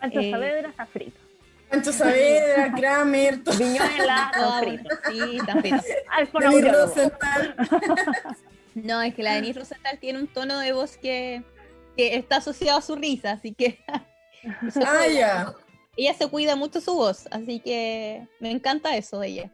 [0.00, 1.23] Pancho eh, Saavedra está frito.
[1.74, 4.94] Pancho Saavedra, Kramer, Viñuela, no, frito.
[5.10, 5.82] Sí, está frito.
[6.38, 7.56] Denis Rosenthal.
[8.76, 11.42] no, es que la Denise Rosenthal tiene un tono de voz que,
[11.96, 13.80] que está asociado a su risa, así que...
[13.88, 15.52] ah, ya.
[15.96, 19.50] Ella se cuida mucho su voz, así que me encanta eso de ella.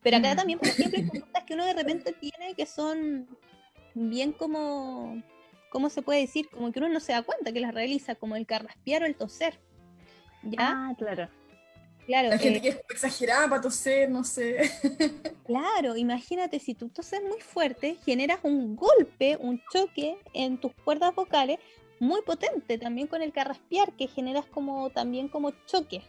[0.00, 3.26] Pero acá también, por ejemplo, hay conductas que uno de repente tiene que son
[3.94, 5.20] bien como,
[5.70, 6.48] ¿cómo se puede decir?
[6.50, 9.16] Como que uno no se da cuenta que las realiza, como el carraspear o el
[9.16, 9.58] toser.
[10.44, 10.58] ¿Ya?
[10.60, 11.28] Ah, claro.
[12.08, 14.70] Claro, Hay gente eh, que es exagerada para toser, no sé.
[15.44, 21.14] Claro, imagínate, si tú toses muy fuerte, generas un golpe, un choque en tus cuerdas
[21.14, 21.58] vocales
[22.00, 26.02] muy potente, también con el carraspear, que generas como también como choque.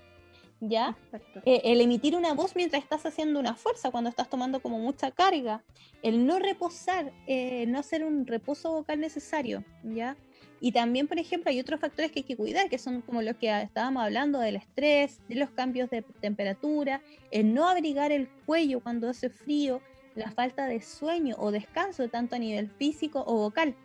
[0.62, 0.98] ¿ya?
[1.46, 5.12] Eh, el emitir una voz mientras estás haciendo una fuerza, cuando estás tomando como mucha
[5.12, 5.64] carga,
[6.02, 10.18] el no reposar, eh, no hacer un reposo vocal necesario, ¿ya?
[10.62, 13.38] Y también, por ejemplo, hay otros factores que hay que cuidar, que son como los
[13.38, 17.02] que estábamos hablando del estrés, de los cambios de temperatura,
[17.32, 19.82] el no abrigar el cuello cuando hace frío,
[20.16, 23.76] la falta de sueño o descanso, tanto a nivel físico o vocal.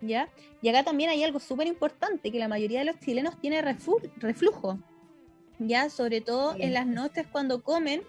[0.00, 0.28] ¿Ya?
[0.62, 4.78] Y acá también hay algo súper importante, que la mayoría de los chilenos tiene reflujo,
[5.58, 8.02] ya sobre todo en las noches cuando comen,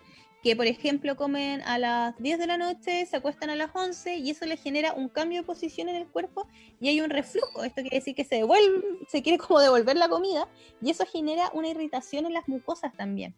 [0.44, 4.18] que por ejemplo comen a las 10 de la noche, se acuestan a las 11
[4.18, 6.48] y eso les genera un cambio de posición en el cuerpo
[6.80, 7.64] y hay un reflujo.
[7.64, 10.48] Esto quiere decir que se devuelve, se quiere como devolver la comida
[10.82, 13.36] y eso genera una irritación en las mucosas también.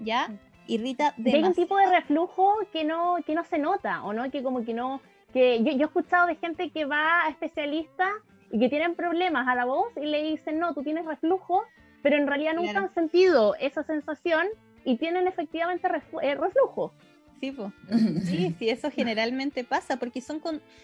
[0.00, 0.30] ¿Ya?
[0.66, 4.42] Irrita Hay un tipo de reflujo que no, que no se nota, o no, que
[4.42, 5.00] como que no,
[5.32, 8.10] que yo, yo he escuchado de gente que va a especialistas
[8.52, 11.64] y que tienen problemas a la voz y le dicen, no, tú tienes reflujo
[12.02, 14.46] pero en realidad nunca han sentido esa sensación
[14.84, 15.88] y tienen efectivamente
[16.22, 16.92] eh, reflujo.
[17.40, 17.56] Sí,
[18.24, 20.42] sí, sí, eso generalmente pasa, porque son,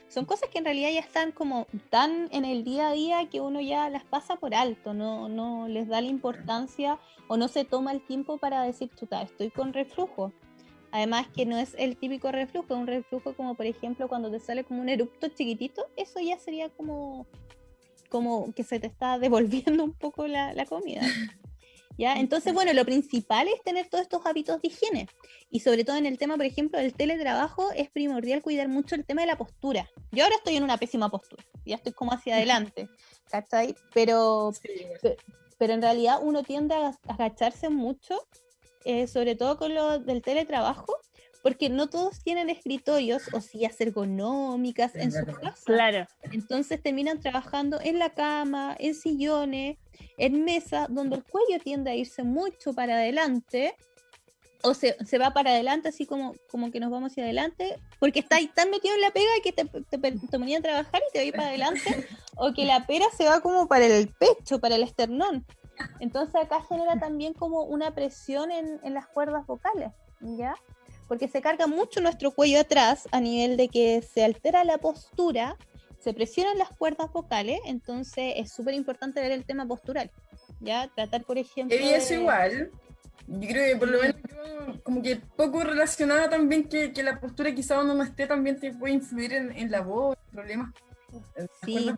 [0.08, 3.40] son cosas que en realidad ya están como tan en el día a día que
[3.40, 7.64] uno ya las pasa por alto, no, no les da la importancia o no se
[7.64, 10.32] toma el tiempo para decir, chuta, estoy con reflujo.
[10.92, 14.64] Además que no es el típico reflujo, un reflujo como por ejemplo cuando te sale
[14.64, 17.26] como un erupto chiquitito, eso ya sería como
[18.08, 21.02] como que se te está devolviendo un poco la, comida.
[21.98, 22.14] ¿Ya?
[22.14, 25.08] Entonces, bueno, lo principal es tener todos estos hábitos de higiene.
[25.50, 29.04] Y sobre todo en el tema, por ejemplo, del teletrabajo, es primordial cuidar mucho el
[29.04, 29.88] tema de la postura.
[30.12, 32.88] Yo ahora estoy en una pésima postura, ya estoy como hacia adelante,
[33.30, 33.74] ¿cachai?
[33.94, 34.52] Pero,
[35.58, 38.26] pero en realidad uno tiende a agacharse mucho,
[38.84, 40.98] eh, sobre todo con lo del teletrabajo,
[41.46, 45.62] porque no todos tienen escritorios o sillas ergonómicas en su casa.
[45.64, 46.04] Claro.
[46.32, 49.78] Entonces terminan trabajando en la cama, en sillones,
[50.18, 53.76] en mesa, donde el cuello tiende a irse mucho para adelante,
[54.64, 58.18] o se, se va para adelante, así como, como que nos vamos hacia adelante, porque
[58.18, 61.12] está ahí tan metido en la pega que te, te, te ponían a trabajar y
[61.12, 64.08] te va a ir para adelante, o que la pera se va como para el
[64.08, 65.46] pecho, para el esternón.
[66.00, 70.56] Entonces acá genera también como una presión en, en las cuerdas vocales, ¿ya?
[71.08, 75.56] Porque se carga mucho nuestro cuello atrás a nivel de que se altera la postura,
[75.98, 80.10] se presionan las cuerdas vocales, entonces es súper importante ver el tema postural.
[80.60, 81.76] Ya, tratar, por ejemplo.
[81.76, 82.70] Y eso igual.
[83.28, 84.16] Yo creo que por lo menos
[84.84, 88.72] como que poco relacionada también que, que la postura quizá cuando no esté también te
[88.72, 90.72] puede influir en, en la voz, problemas.
[91.64, 91.90] Sí.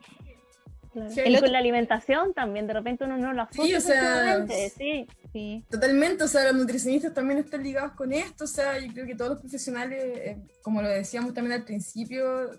[0.92, 1.12] Claro.
[1.24, 3.64] Y con la alimentación también, de repente uno no lo asocia.
[3.64, 5.06] Sí, o sea, sí.
[5.32, 5.64] Sí.
[5.70, 9.14] Totalmente, o sea, los nutricionistas también están ligados con esto, o sea, yo creo que
[9.14, 12.50] todos los profesionales, eh, como lo decíamos también al principio,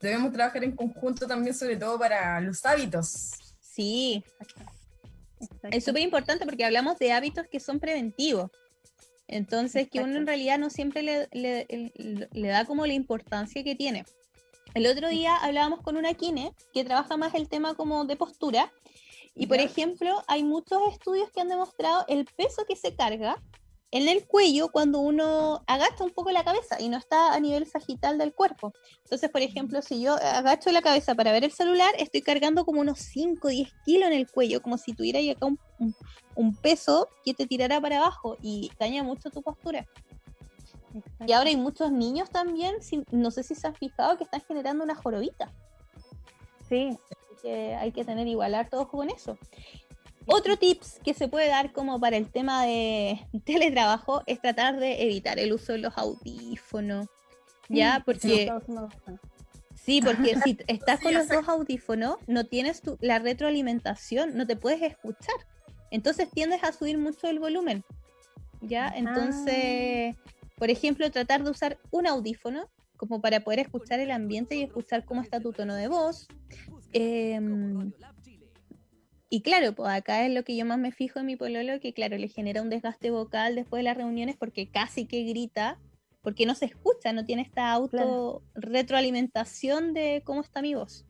[0.00, 3.54] debemos trabajar en conjunto también, sobre todo para los hábitos.
[3.60, 4.22] Sí,
[5.70, 8.50] es súper importante porque hablamos de hábitos que son preventivos.
[9.26, 11.66] Entonces, que uno en realidad no siempre le, le,
[12.32, 14.04] le, da como la importancia que tiene.
[14.74, 18.72] El otro día hablábamos con una kine que trabaja más el tema como de postura
[19.34, 23.42] y por ejemplo, hay muchos estudios que han demostrado el peso que se carga
[23.90, 27.66] en el cuello cuando uno agacha un poco la cabeza y no está a nivel
[27.66, 28.72] sagital del cuerpo.
[29.04, 32.80] Entonces, por ejemplo, si yo agacho la cabeza para ver el celular, estoy cargando como
[32.80, 35.94] unos 5 o 10 kilos en el cuello, como si tuviera ahí acá un, un,
[36.34, 39.86] un, peso que te tirara para abajo y daña mucho tu postura.
[41.26, 42.76] Y ahora hay muchos niños también,
[43.10, 45.52] no sé si se han fijado, que están generando una jorobita.
[46.68, 46.96] Sí,
[47.42, 49.38] que hay que tener igual harto ojo con eso.
[50.26, 55.02] Otro tips que se puede dar como para el tema de teletrabajo es tratar de
[55.02, 57.06] evitar el uso de los audífonos.
[57.68, 58.02] ¿Ya?
[58.04, 58.52] Porque...
[59.74, 64.56] Sí, porque si estás con los dos audífonos, no tienes tu, la retroalimentación, no te
[64.56, 65.34] puedes escuchar.
[65.90, 67.84] Entonces tiendes a subir mucho el volumen.
[68.62, 68.88] ¿Ya?
[68.88, 70.43] Entonces, ah.
[70.64, 75.04] Por ejemplo, tratar de usar un audífono como para poder escuchar el ambiente y escuchar
[75.04, 76.26] cómo está tu tono de voz.
[76.94, 77.38] Eh,
[79.28, 81.92] y claro, pues acá es lo que yo más me fijo en mi pololo, que
[81.92, 85.78] claro, le genera un desgaste vocal después de las reuniones porque casi que grita,
[86.22, 91.04] porque no se escucha, no tiene esta auto retroalimentación de cómo está mi voz.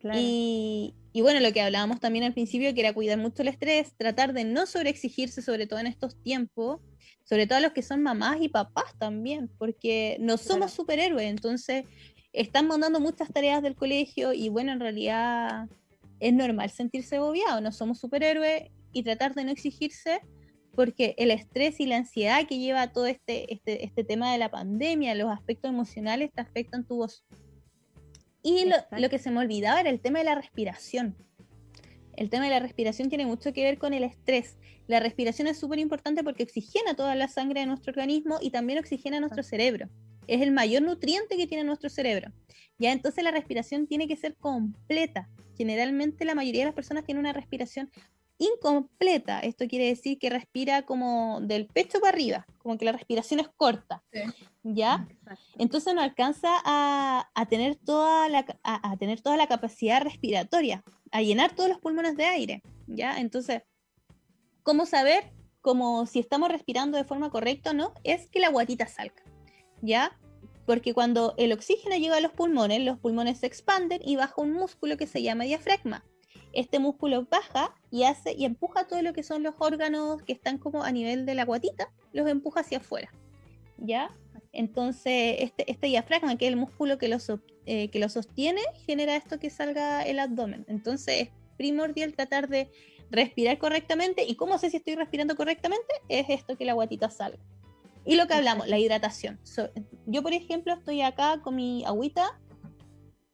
[0.00, 0.18] Claro.
[0.20, 3.94] Y, y, bueno, lo que hablábamos también al principio, que era cuidar mucho el estrés,
[3.96, 6.80] tratar de no sobreexigirse, sobre todo en estos tiempos,
[7.32, 10.72] sobre todo a los que son mamás y papás también, porque no somos claro.
[10.72, 11.86] superhéroes, entonces
[12.34, 15.66] están mandando muchas tareas del colegio y bueno, en realidad
[16.20, 20.20] es normal sentirse agobiado, no somos superhéroes y tratar de no exigirse
[20.74, 24.50] porque el estrés y la ansiedad que lleva todo este, este, este tema de la
[24.50, 27.24] pandemia, los aspectos emocionales te afectan tu voz.
[28.42, 31.16] Y lo, lo, que se me olvidaba era el tema de la respiración.
[32.16, 34.56] El tema de la respiración tiene mucho que ver con el estrés.
[34.86, 38.78] La respiración es súper importante porque oxigena toda la sangre de nuestro organismo y también
[38.78, 39.88] oxigena nuestro cerebro
[40.26, 42.32] es el mayor nutriente que tiene nuestro cerebro.
[42.78, 45.28] Ya entonces la respiración tiene que ser completa.
[45.56, 47.90] Generalmente la mayoría de las personas tienen una respiración
[48.38, 49.40] incompleta.
[49.40, 53.48] Esto quiere decir que respira como del pecho para arriba, como que la respiración es
[53.56, 54.02] corta.
[54.12, 54.20] Sí.
[54.64, 55.06] ¿Ya?
[55.58, 60.82] Entonces no alcanza a, a tener toda la, a, a, tener toda la capacidad respiratoria,
[61.12, 62.62] a llenar todos los pulmones de aire.
[62.88, 63.18] ¿Ya?
[63.18, 63.62] Entonces,
[64.62, 67.94] ¿cómo saber como si estamos respirando de forma correcta o no?
[68.02, 69.22] Es que la guatita salga.
[69.82, 70.16] ¿ya?
[70.64, 74.52] Porque cuando el oxígeno llega a los pulmones, los pulmones se expanden y baja un
[74.52, 76.04] músculo que se llama diafragma.
[76.52, 80.58] Este músculo baja y hace y empuja todo lo que son los órganos que están
[80.58, 83.12] como a nivel de la guatita, los empuja hacia afuera.
[83.76, 84.10] ¿Ya?
[84.52, 87.16] Entonces, este, este diafragma, que es el músculo que lo,
[87.66, 90.64] eh, que lo sostiene, genera esto que salga el abdomen.
[90.68, 92.70] Entonces, es primordial tratar de
[93.10, 94.24] respirar correctamente.
[94.24, 95.92] ¿Y cómo sé si estoy respirando correctamente?
[96.08, 97.38] Es esto que la guatita salga.
[98.04, 99.38] Y lo que hablamos, la hidratación.
[99.44, 99.70] So,
[100.06, 102.38] yo, por ejemplo, estoy acá con mi agüita,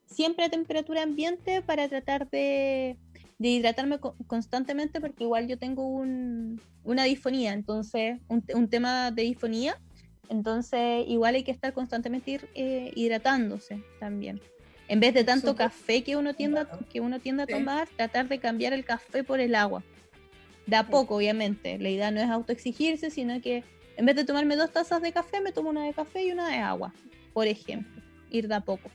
[0.06, 2.98] siempre a temperatura ambiente para tratar de,
[3.38, 9.10] de hidratarme co constantemente porque igual yo tengo un, una disfonía, entonces, un, un, tema
[9.10, 9.80] de disfonía,
[10.28, 14.40] entonces igual hay que estar constantemente ir, eh, hidratándose también.
[14.88, 15.66] En vez de tanto Super.
[15.66, 19.22] café que uno tiende, a, que uno tiende a tomar, tratar de cambiar el café
[19.22, 19.82] por el agua.
[20.66, 21.78] De a poco, obviamente.
[21.78, 23.64] La idea no es autoexigirse, sino que
[23.96, 26.48] en vez de tomarme dos tazas de café, me tomo una de café y una
[26.48, 26.94] de agua,
[27.32, 28.02] por ejemplo.
[28.30, 28.90] Ir de a poco.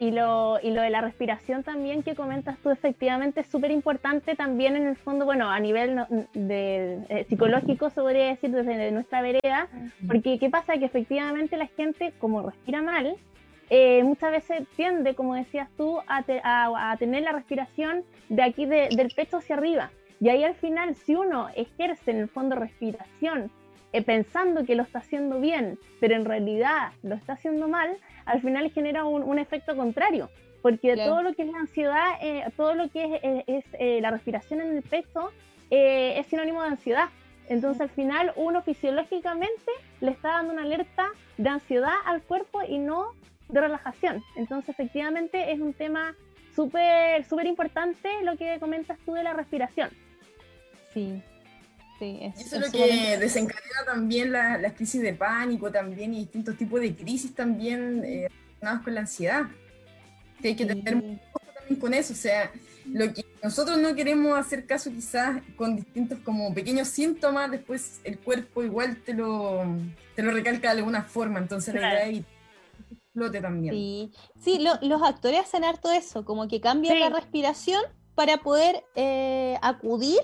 [0.00, 4.34] Y lo, y lo de la respiración también que comentas tú, efectivamente, es súper importante
[4.34, 8.90] también en el fondo, bueno, a nivel no- de, eh, psicológico, se podría decir, desde
[8.92, 9.68] nuestra vereda,
[10.08, 10.78] porque ¿qué pasa?
[10.78, 13.14] Que efectivamente la gente, como respira mal,
[13.68, 18.42] eh, muchas veces tiende, como decías tú, a, te- a- a tener la respiración de
[18.42, 19.90] aquí de- del pecho hacia arriba.
[20.18, 23.50] Y ahí al final, si uno ejerce en el fondo respiración,
[24.04, 28.70] pensando que lo está haciendo bien, pero en realidad lo está haciendo mal, al final
[28.70, 30.30] genera un, un efecto contrario.
[30.62, 31.10] Porque Claro.
[31.12, 34.10] todo lo que es la ansiedad, eh, todo lo que es, es- es, eh, la
[34.10, 35.32] respiración en el pecho,
[35.70, 37.08] eh, es sinónimo de ansiedad.
[37.48, 42.78] Entonces al final uno fisiológicamente le está dando una alerta de ansiedad al cuerpo y
[42.78, 43.12] no
[43.48, 44.22] de relajación.
[44.36, 46.14] Entonces efectivamente es un tema
[46.54, 49.88] súper súper importante lo que comentas tú de la respiración.
[50.92, 51.22] Sí,
[52.00, 56.18] sí, es, Eso es lo que desencadena también la- las crisis de pánico también y
[56.20, 59.42] distintos tipos de crisis también eh, relacionadas con la ansiedad.
[60.42, 61.20] Que hay que tener mucho
[61.54, 62.12] también con eso.
[62.14, 62.50] O sea,
[62.86, 68.18] lo que nosotros no queremos hacer caso quizás con distintos como pequeños síntomas, después el
[68.18, 69.62] cuerpo igual te lo,
[70.16, 71.38] te lo recalca de alguna forma.
[71.38, 71.94] Entonces la Claro.
[71.96, 72.32] idea es evitar
[72.88, 73.74] que explote también.
[73.74, 74.10] Sí,
[74.42, 77.82] sí lo- los actores hacen harto eso, como que cambian la respiración
[78.14, 80.18] para poder eh, acudir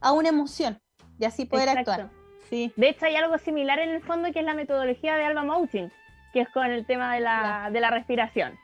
[0.00, 0.78] a una emoción
[1.18, 1.92] y así poder Exacto.
[1.92, 2.10] actuar.
[2.48, 2.72] Sí.
[2.76, 5.90] De hecho, hay algo similar en el fondo que es la metodología de Alba Mouching,
[6.32, 8.56] que es con el tema de la, de la respiración.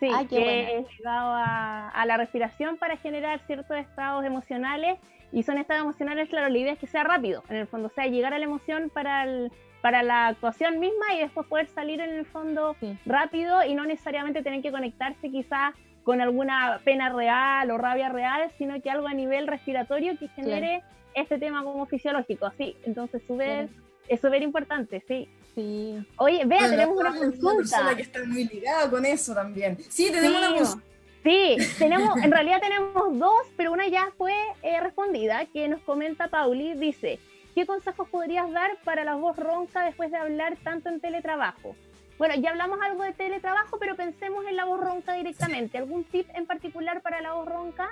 [0.00, 0.70] Sí, qué que buena.
[0.72, 4.98] es ligado a, a la respiración para generar ciertos estados emocionales.
[5.32, 7.90] Y son estados emocionales, claro, la idea es que sea rápido, en el fondo, o
[7.90, 9.50] sea, llegar a la emoción para, el-
[9.82, 14.42] para la actuación misma y después poder salir en el fondo rápido y no necesariamente
[14.42, 15.74] tener que conectarse quizás
[16.04, 20.82] con alguna pena real o rabia real, sino que algo a nivel respiratorio que genere
[21.14, 22.76] este tema como fisiológico, sí.
[22.84, 23.68] Entonces, súper,
[24.08, 25.28] es súper importante, sí.
[25.54, 26.04] Sí.
[26.16, 27.56] Oye, vea, Bueno, tenemos una una consulta.
[27.56, 29.78] persona que está muy ligada con eso también.
[29.88, 30.86] Sí, tenemos Sí, una consulta.
[31.22, 36.28] Sí, tenemos, en realidad tenemos dos, pero una ya fue eh, respondida, que nos comenta
[36.28, 37.18] Pauli, dice,
[37.54, 41.76] ¿qué consejos podrías dar para la voz ronca después de hablar tanto en teletrabajo?
[42.18, 45.78] Bueno, ya hablamos algo de teletrabajo, pero pensemos en la voz ronca directamente.
[45.78, 47.88] ¿Algún tip en particular para la voz ronca?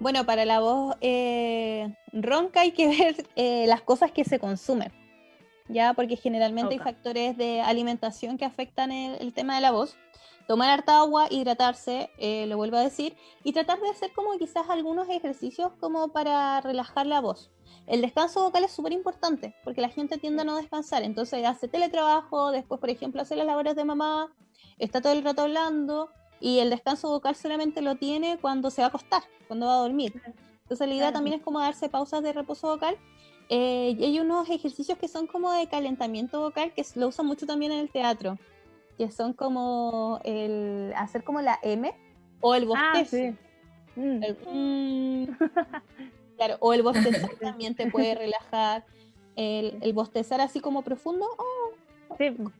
[0.00, 4.92] Bueno, para la voz eh, ronca hay que ver eh, las cosas que se consumen,
[5.68, 9.96] ya, porque generalmente hay factores de alimentación que afectan el, el tema de la voz.
[10.46, 14.70] Tomar harta agua, hidratarse, eh, lo vuelvo a decir, y tratar de hacer como quizás
[14.70, 17.50] algunos ejercicios como para relajar la voz.
[17.86, 21.68] El descanso vocal es súper importante, porque la gente tiende a no descansar, entonces hace
[21.68, 24.32] teletrabajo, después, por ejemplo, hace las labores de mamá,
[24.78, 26.10] está todo el rato hablando,
[26.40, 29.82] y el descanso vocal solamente lo tiene cuando se va a acostar, cuando va a
[29.82, 30.20] dormir.
[30.62, 31.14] Entonces la idea Claro.
[31.14, 32.96] también es como darse pausas de reposo vocal.
[33.50, 37.46] eh, y hay unos ejercicios que son como de calentamiento vocal que lo usan mucho
[37.46, 38.36] también en el teatro,
[38.98, 41.90] que son como el hacer como la M
[42.42, 43.16] o el Ah, bostezo.
[43.16, 43.36] sí.
[43.96, 44.22] Mm.
[44.22, 45.38] El mm.
[46.36, 48.84] claro, o el bostezar también te puede relajar.
[49.34, 52.52] El, el bostezar así como profundo, oh, como,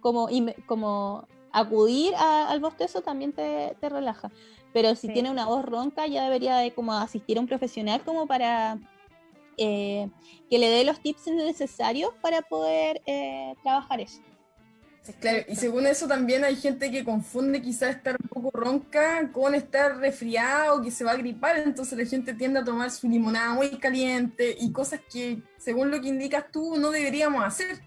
[0.00, 4.30] como, me- como acudir a- al bostezo también te, te relaja.
[4.72, 5.12] Pero si Sí.
[5.12, 8.78] tiene una voz ronca, ya debería de como asistir a un profesional como para
[9.56, 10.08] eh,
[10.48, 14.20] que le dé los tips necesarios para poder eh, trabajar eso.
[15.18, 19.54] Claro, y según eso también hay gente que confunde quizás estar un poco ronca con
[19.54, 23.08] estar resfriado o que se va a gripar, entonces la gente tiende a tomar su
[23.08, 27.80] limonada muy caliente y cosas que, según lo que indicas tú, no deberíamos hacer.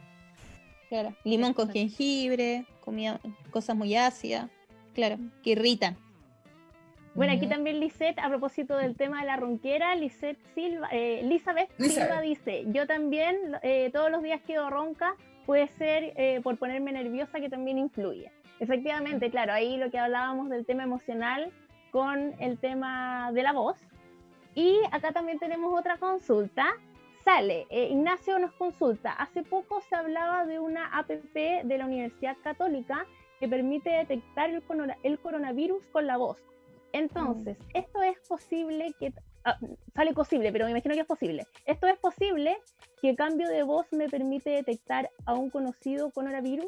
[0.89, 3.19] Claro, limón con jengibre, comida,
[3.51, 4.49] cosas muy ácidas,
[4.93, 5.97] claro, que irritan.
[7.15, 11.69] Bueno, aquí también Lisette, a propósito del tema de la ronquera, Lisette Silva, eh, Elizabeth.
[11.77, 15.15] Silva dice, yo también eh, todos los días quedo ronca,
[15.45, 18.31] puede ser eh, por ponerme nerviosa que también influye.
[18.59, 21.51] Efectivamente, claro, ahí lo que hablábamos del tema emocional
[21.91, 23.77] con el tema de la voz.
[24.55, 26.65] Y acá también tenemos otra consulta.
[27.24, 32.36] Sale, eh, Ignacio nos consulta, hace poco se hablaba de una APP de la Universidad
[32.43, 33.05] Católica
[33.39, 36.38] que permite detectar el, corona- el coronavirus con la voz.
[36.91, 39.13] Entonces, esto es posible que...
[39.45, 39.57] ah,
[39.95, 41.47] sale posible, pero me imagino que es posible.
[41.65, 42.57] Esto es posible
[43.01, 46.67] que cambio de voz me permite detectar a un conocido coronavirus.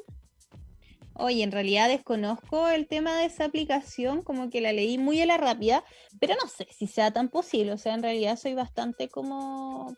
[1.17, 5.25] Oye, en realidad desconozco el tema de esa aplicación, como que la leí muy a
[5.25, 5.83] la rápida,
[6.19, 7.71] pero no sé si sea tan posible.
[7.71, 9.95] O sea, en realidad soy bastante como.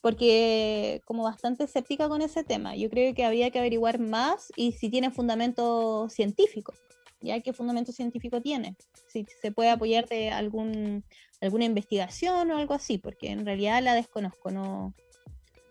[0.00, 2.74] Porque, como bastante escéptica con ese tema.
[2.74, 6.72] Yo creo que habría que averiguar más y si tiene fundamento científico.
[7.20, 7.40] ¿ya?
[7.40, 8.76] ¿Qué fundamento científico tiene?
[9.08, 11.04] Si se puede apoyar de algún,
[11.40, 14.94] alguna investigación o algo así, porque en realidad la desconozco, no,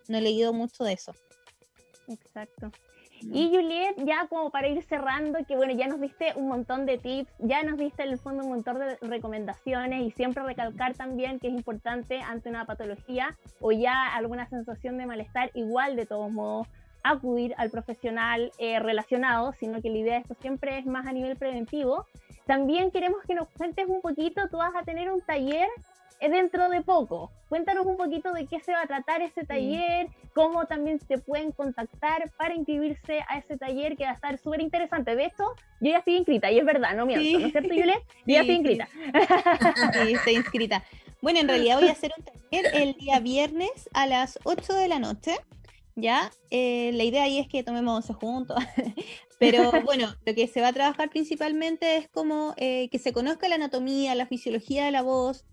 [0.08, 1.12] no he leído mucho de eso.
[2.08, 2.70] Exacto.
[3.22, 6.98] Y Juliet, ya como para ir cerrando, que bueno, ya nos diste un montón de
[6.98, 11.38] tips, ya nos diste en el fondo un montón de recomendaciones y siempre recalcar también
[11.38, 16.30] que es importante ante una patología o ya alguna sensación de malestar, igual de todos
[16.30, 16.66] modos
[17.02, 21.12] acudir al profesional eh, relacionado, sino que la idea de esto siempre es más a
[21.12, 22.06] nivel preventivo.
[22.46, 25.68] También queremos que nos cuentes un poquito, tú vas a tener un taller
[26.28, 27.30] dentro de poco.
[27.48, 31.52] Cuéntanos un poquito de qué se va a tratar ese taller, cómo también se pueden
[31.52, 35.16] contactar para inscribirse a ese taller que va a estar súper interesante.
[35.16, 35.44] De hecho,
[35.80, 38.02] yo ya estoy inscrita y es verdad, no miento, ¿no es cierto, Juliet?
[38.26, 38.88] Yo ya estoy inscrita.
[39.92, 40.84] Sí, estoy inscrita.
[41.22, 44.88] Bueno, en realidad voy a hacer un taller el día viernes a las 8 de
[44.88, 45.36] la noche.
[46.00, 46.30] ¿ya?
[46.50, 48.56] Eh, la idea ahí es que tomemos once juntos,
[49.38, 53.48] pero bueno, lo que se va a trabajar principalmente es como eh, que se conozca
[53.48, 55.44] la anatomía, la fisiología de la voz,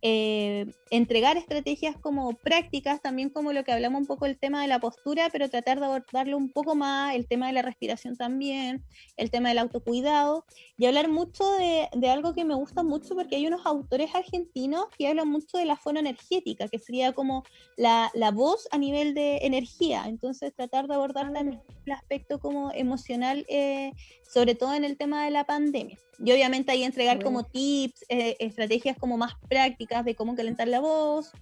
[0.00, 4.68] eh, entregar estrategias como prácticas, también como lo que hablamos un poco el tema de
[4.68, 8.84] la postura, pero tratar de abordarlo un poco más, el tema de la respiración también,
[9.16, 10.44] el tema del autocuidado,
[10.76, 15.08] y hablar mucho de, algo que me gusta mucho porque hay unos autores argentinos que
[15.08, 17.44] hablan mucho de la energética, que sería como
[17.76, 23.46] la, voz a nivel de energía, entonces tratar de abordar también el aspecto como emocional,
[23.48, 23.92] eh,
[24.22, 25.98] sobre todo en el tema de la pandemia.
[26.24, 30.80] Y obviamente ahí entregar como tips, eh, estrategias como más prácticas de cómo calentar la
[30.80, 31.32] voz,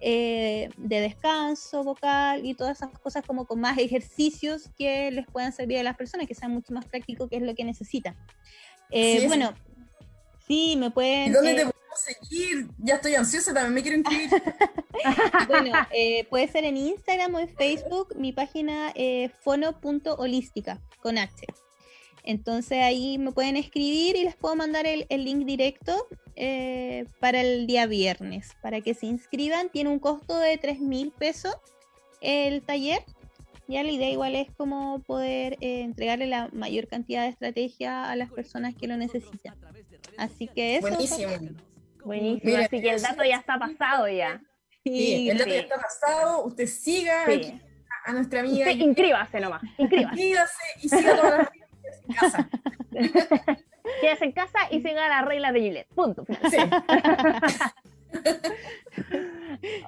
[0.00, 5.52] eh, de descanso vocal y todas esas cosas como con más ejercicios que les puedan
[5.52, 8.16] servir a las personas, que sean mucho más prácticos, que es lo que necesitan.
[8.90, 9.52] Eh, bueno,
[10.46, 11.30] sí, me pueden...
[11.30, 12.68] ¿Y dónde te podemos seguir?
[12.78, 14.30] Ya estoy ansiosa, también me quiero inscribir.
[15.48, 15.72] bueno,
[16.30, 18.94] puede ser en Instagram o en Facebook, mi página
[19.42, 21.46] fono.holística, con H.
[22.28, 26.06] Entonces ahí me pueden escribir y les puedo mandar el, link directo
[26.40, 29.70] eh, para el día viernes, para que se inscriban.
[29.70, 31.56] Tiene un costo de 3 mil pesos
[32.20, 33.02] el taller.
[33.66, 38.14] Ya la idea igual es como poder eh, entregarle la mayor cantidad de estrategia a
[38.14, 39.56] las personas que lo necesitan.
[40.16, 40.88] Así que eso.
[40.88, 41.30] Buenísimo.
[42.04, 42.56] Buenísimo.
[42.56, 44.40] Así que el dato ya está pasado ya.
[44.84, 46.44] Sí, el dato ya está pasado.
[46.44, 47.24] Usted siga
[48.04, 48.70] a nuestra amiga.
[48.70, 49.62] Usted inscríbase nomás.
[49.76, 50.22] Inscríbase.
[50.22, 51.48] inscríbase y siga todas las
[52.08, 52.48] en casa.
[54.00, 55.86] Quédese en casa y siga la regla de Juliet.
[55.94, 56.24] Punto.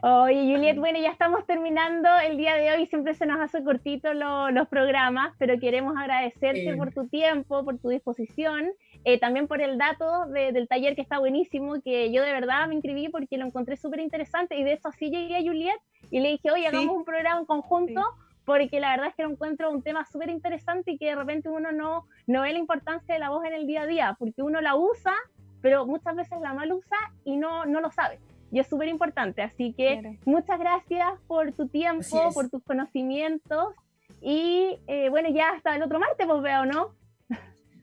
[0.02, 2.86] Oye, Juliet, bueno, ya estamos terminando el día de hoy.
[2.86, 7.88] Siempre se nos hace cortito los programas, pero queremos agradecerte por tu tiempo, por tu
[7.88, 8.72] disposición,
[9.04, 12.74] eh, también por el dato del taller que está buenísimo, que yo de verdad me
[12.74, 15.80] inscribí porque lo encontré súper interesante y de eso así llegué a Juliet
[16.10, 18.02] y le dije, oye, hagamos un programa en conjunto
[18.44, 21.48] porque la verdad es que lo encuentro un tema súper interesante y que de repente
[21.48, 24.42] uno no, no ve la importancia de la voz en el día a día, porque
[24.42, 25.14] uno la usa,
[25.60, 28.18] pero muchas veces la mal usa y no, no lo sabe.
[28.52, 33.74] Y es súper importante, así que muchas gracias por tu tiempo, por tus conocimientos
[34.20, 36.99] y eh, bueno, ya hasta el otro martes, pues veo, ¿no?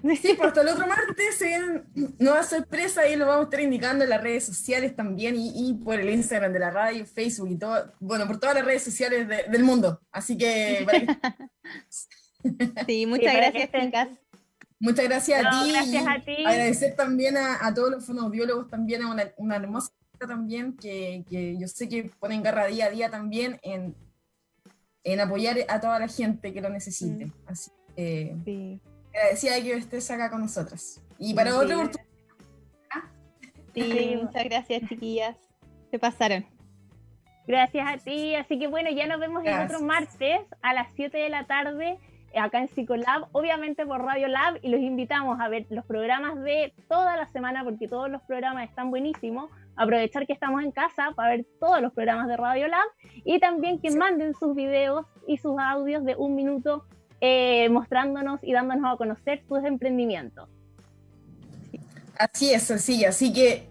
[0.22, 1.86] Sí, pues hasta el otro martes se vienen
[2.20, 6.00] nuevas sorpresas y lo vamos a estar indicando en las redes sociales también y, por
[6.00, 9.64] el Instagram de la radio, Facebook y todo, bueno, por todas las redes sociales del
[9.64, 10.02] mundo.
[10.12, 10.86] Así que...
[12.86, 14.10] Sí, muchas gracias, chicas.
[14.80, 15.72] Muchas gracias a ti.
[15.72, 16.46] Gracias a ti.
[16.46, 21.68] Agradecer también a, todos los fonoaudiólogos, también a una, una hermosa también que, que, yo
[21.68, 23.96] sé que ponen garra día a día también en,
[25.04, 27.26] en apoyar a toda la gente que lo necesite.
[27.26, 27.34] Mm.
[27.48, 28.36] Así que...
[28.46, 28.80] Sí
[29.18, 31.02] agradecida que estés acá con nosotras.
[31.18, 31.92] Y para sí, otro
[33.74, 35.36] Sí, muchas gracias, chiquillas.
[35.92, 36.46] Se pasaron.
[37.48, 38.36] Gracias a ti.
[38.36, 41.98] Así que bueno, ya nos vemos el otro martes a las 7 de la tarde
[42.36, 46.74] acá en Psicolab, obviamente por Radio Lab, y los invitamos a ver los programas de
[46.88, 49.50] toda la semana, porque todos los programas están buenísimos.
[49.76, 52.86] Aprovechar que estamos en casa para ver todos los programas de Radio Lab
[53.24, 56.86] y también que manden sus videos y sus audios de un minuto
[57.22, 60.50] eh, mostrándonos y dándonos a conocer sus emprendimientos.
[62.18, 63.68] Así es, así, así que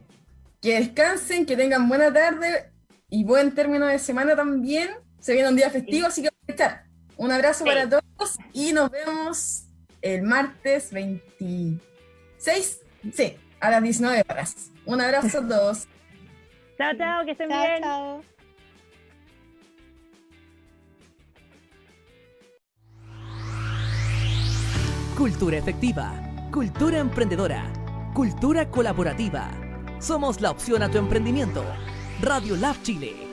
[0.60, 2.70] que descansen, que tengan buena tarde
[3.08, 4.90] y buen término de semana también.
[5.20, 6.84] Se viene un día festivo, así que aprovechar.
[7.16, 9.64] Un abrazo para todos y nos vemos
[10.02, 12.80] el martes 26,
[13.12, 14.72] sí, a las 19 horas.
[14.84, 15.86] Un abrazo a todos.
[16.76, 17.82] chao, chao, que estén bien.
[17.82, 18.35] Chao.
[25.16, 26.12] Cultura efectiva,
[26.52, 27.72] cultura emprendedora,
[28.12, 29.50] cultura colaborativa.
[29.98, 31.64] Somos la opción a tu emprendimiento.
[32.20, 33.25] Radio Lab Chile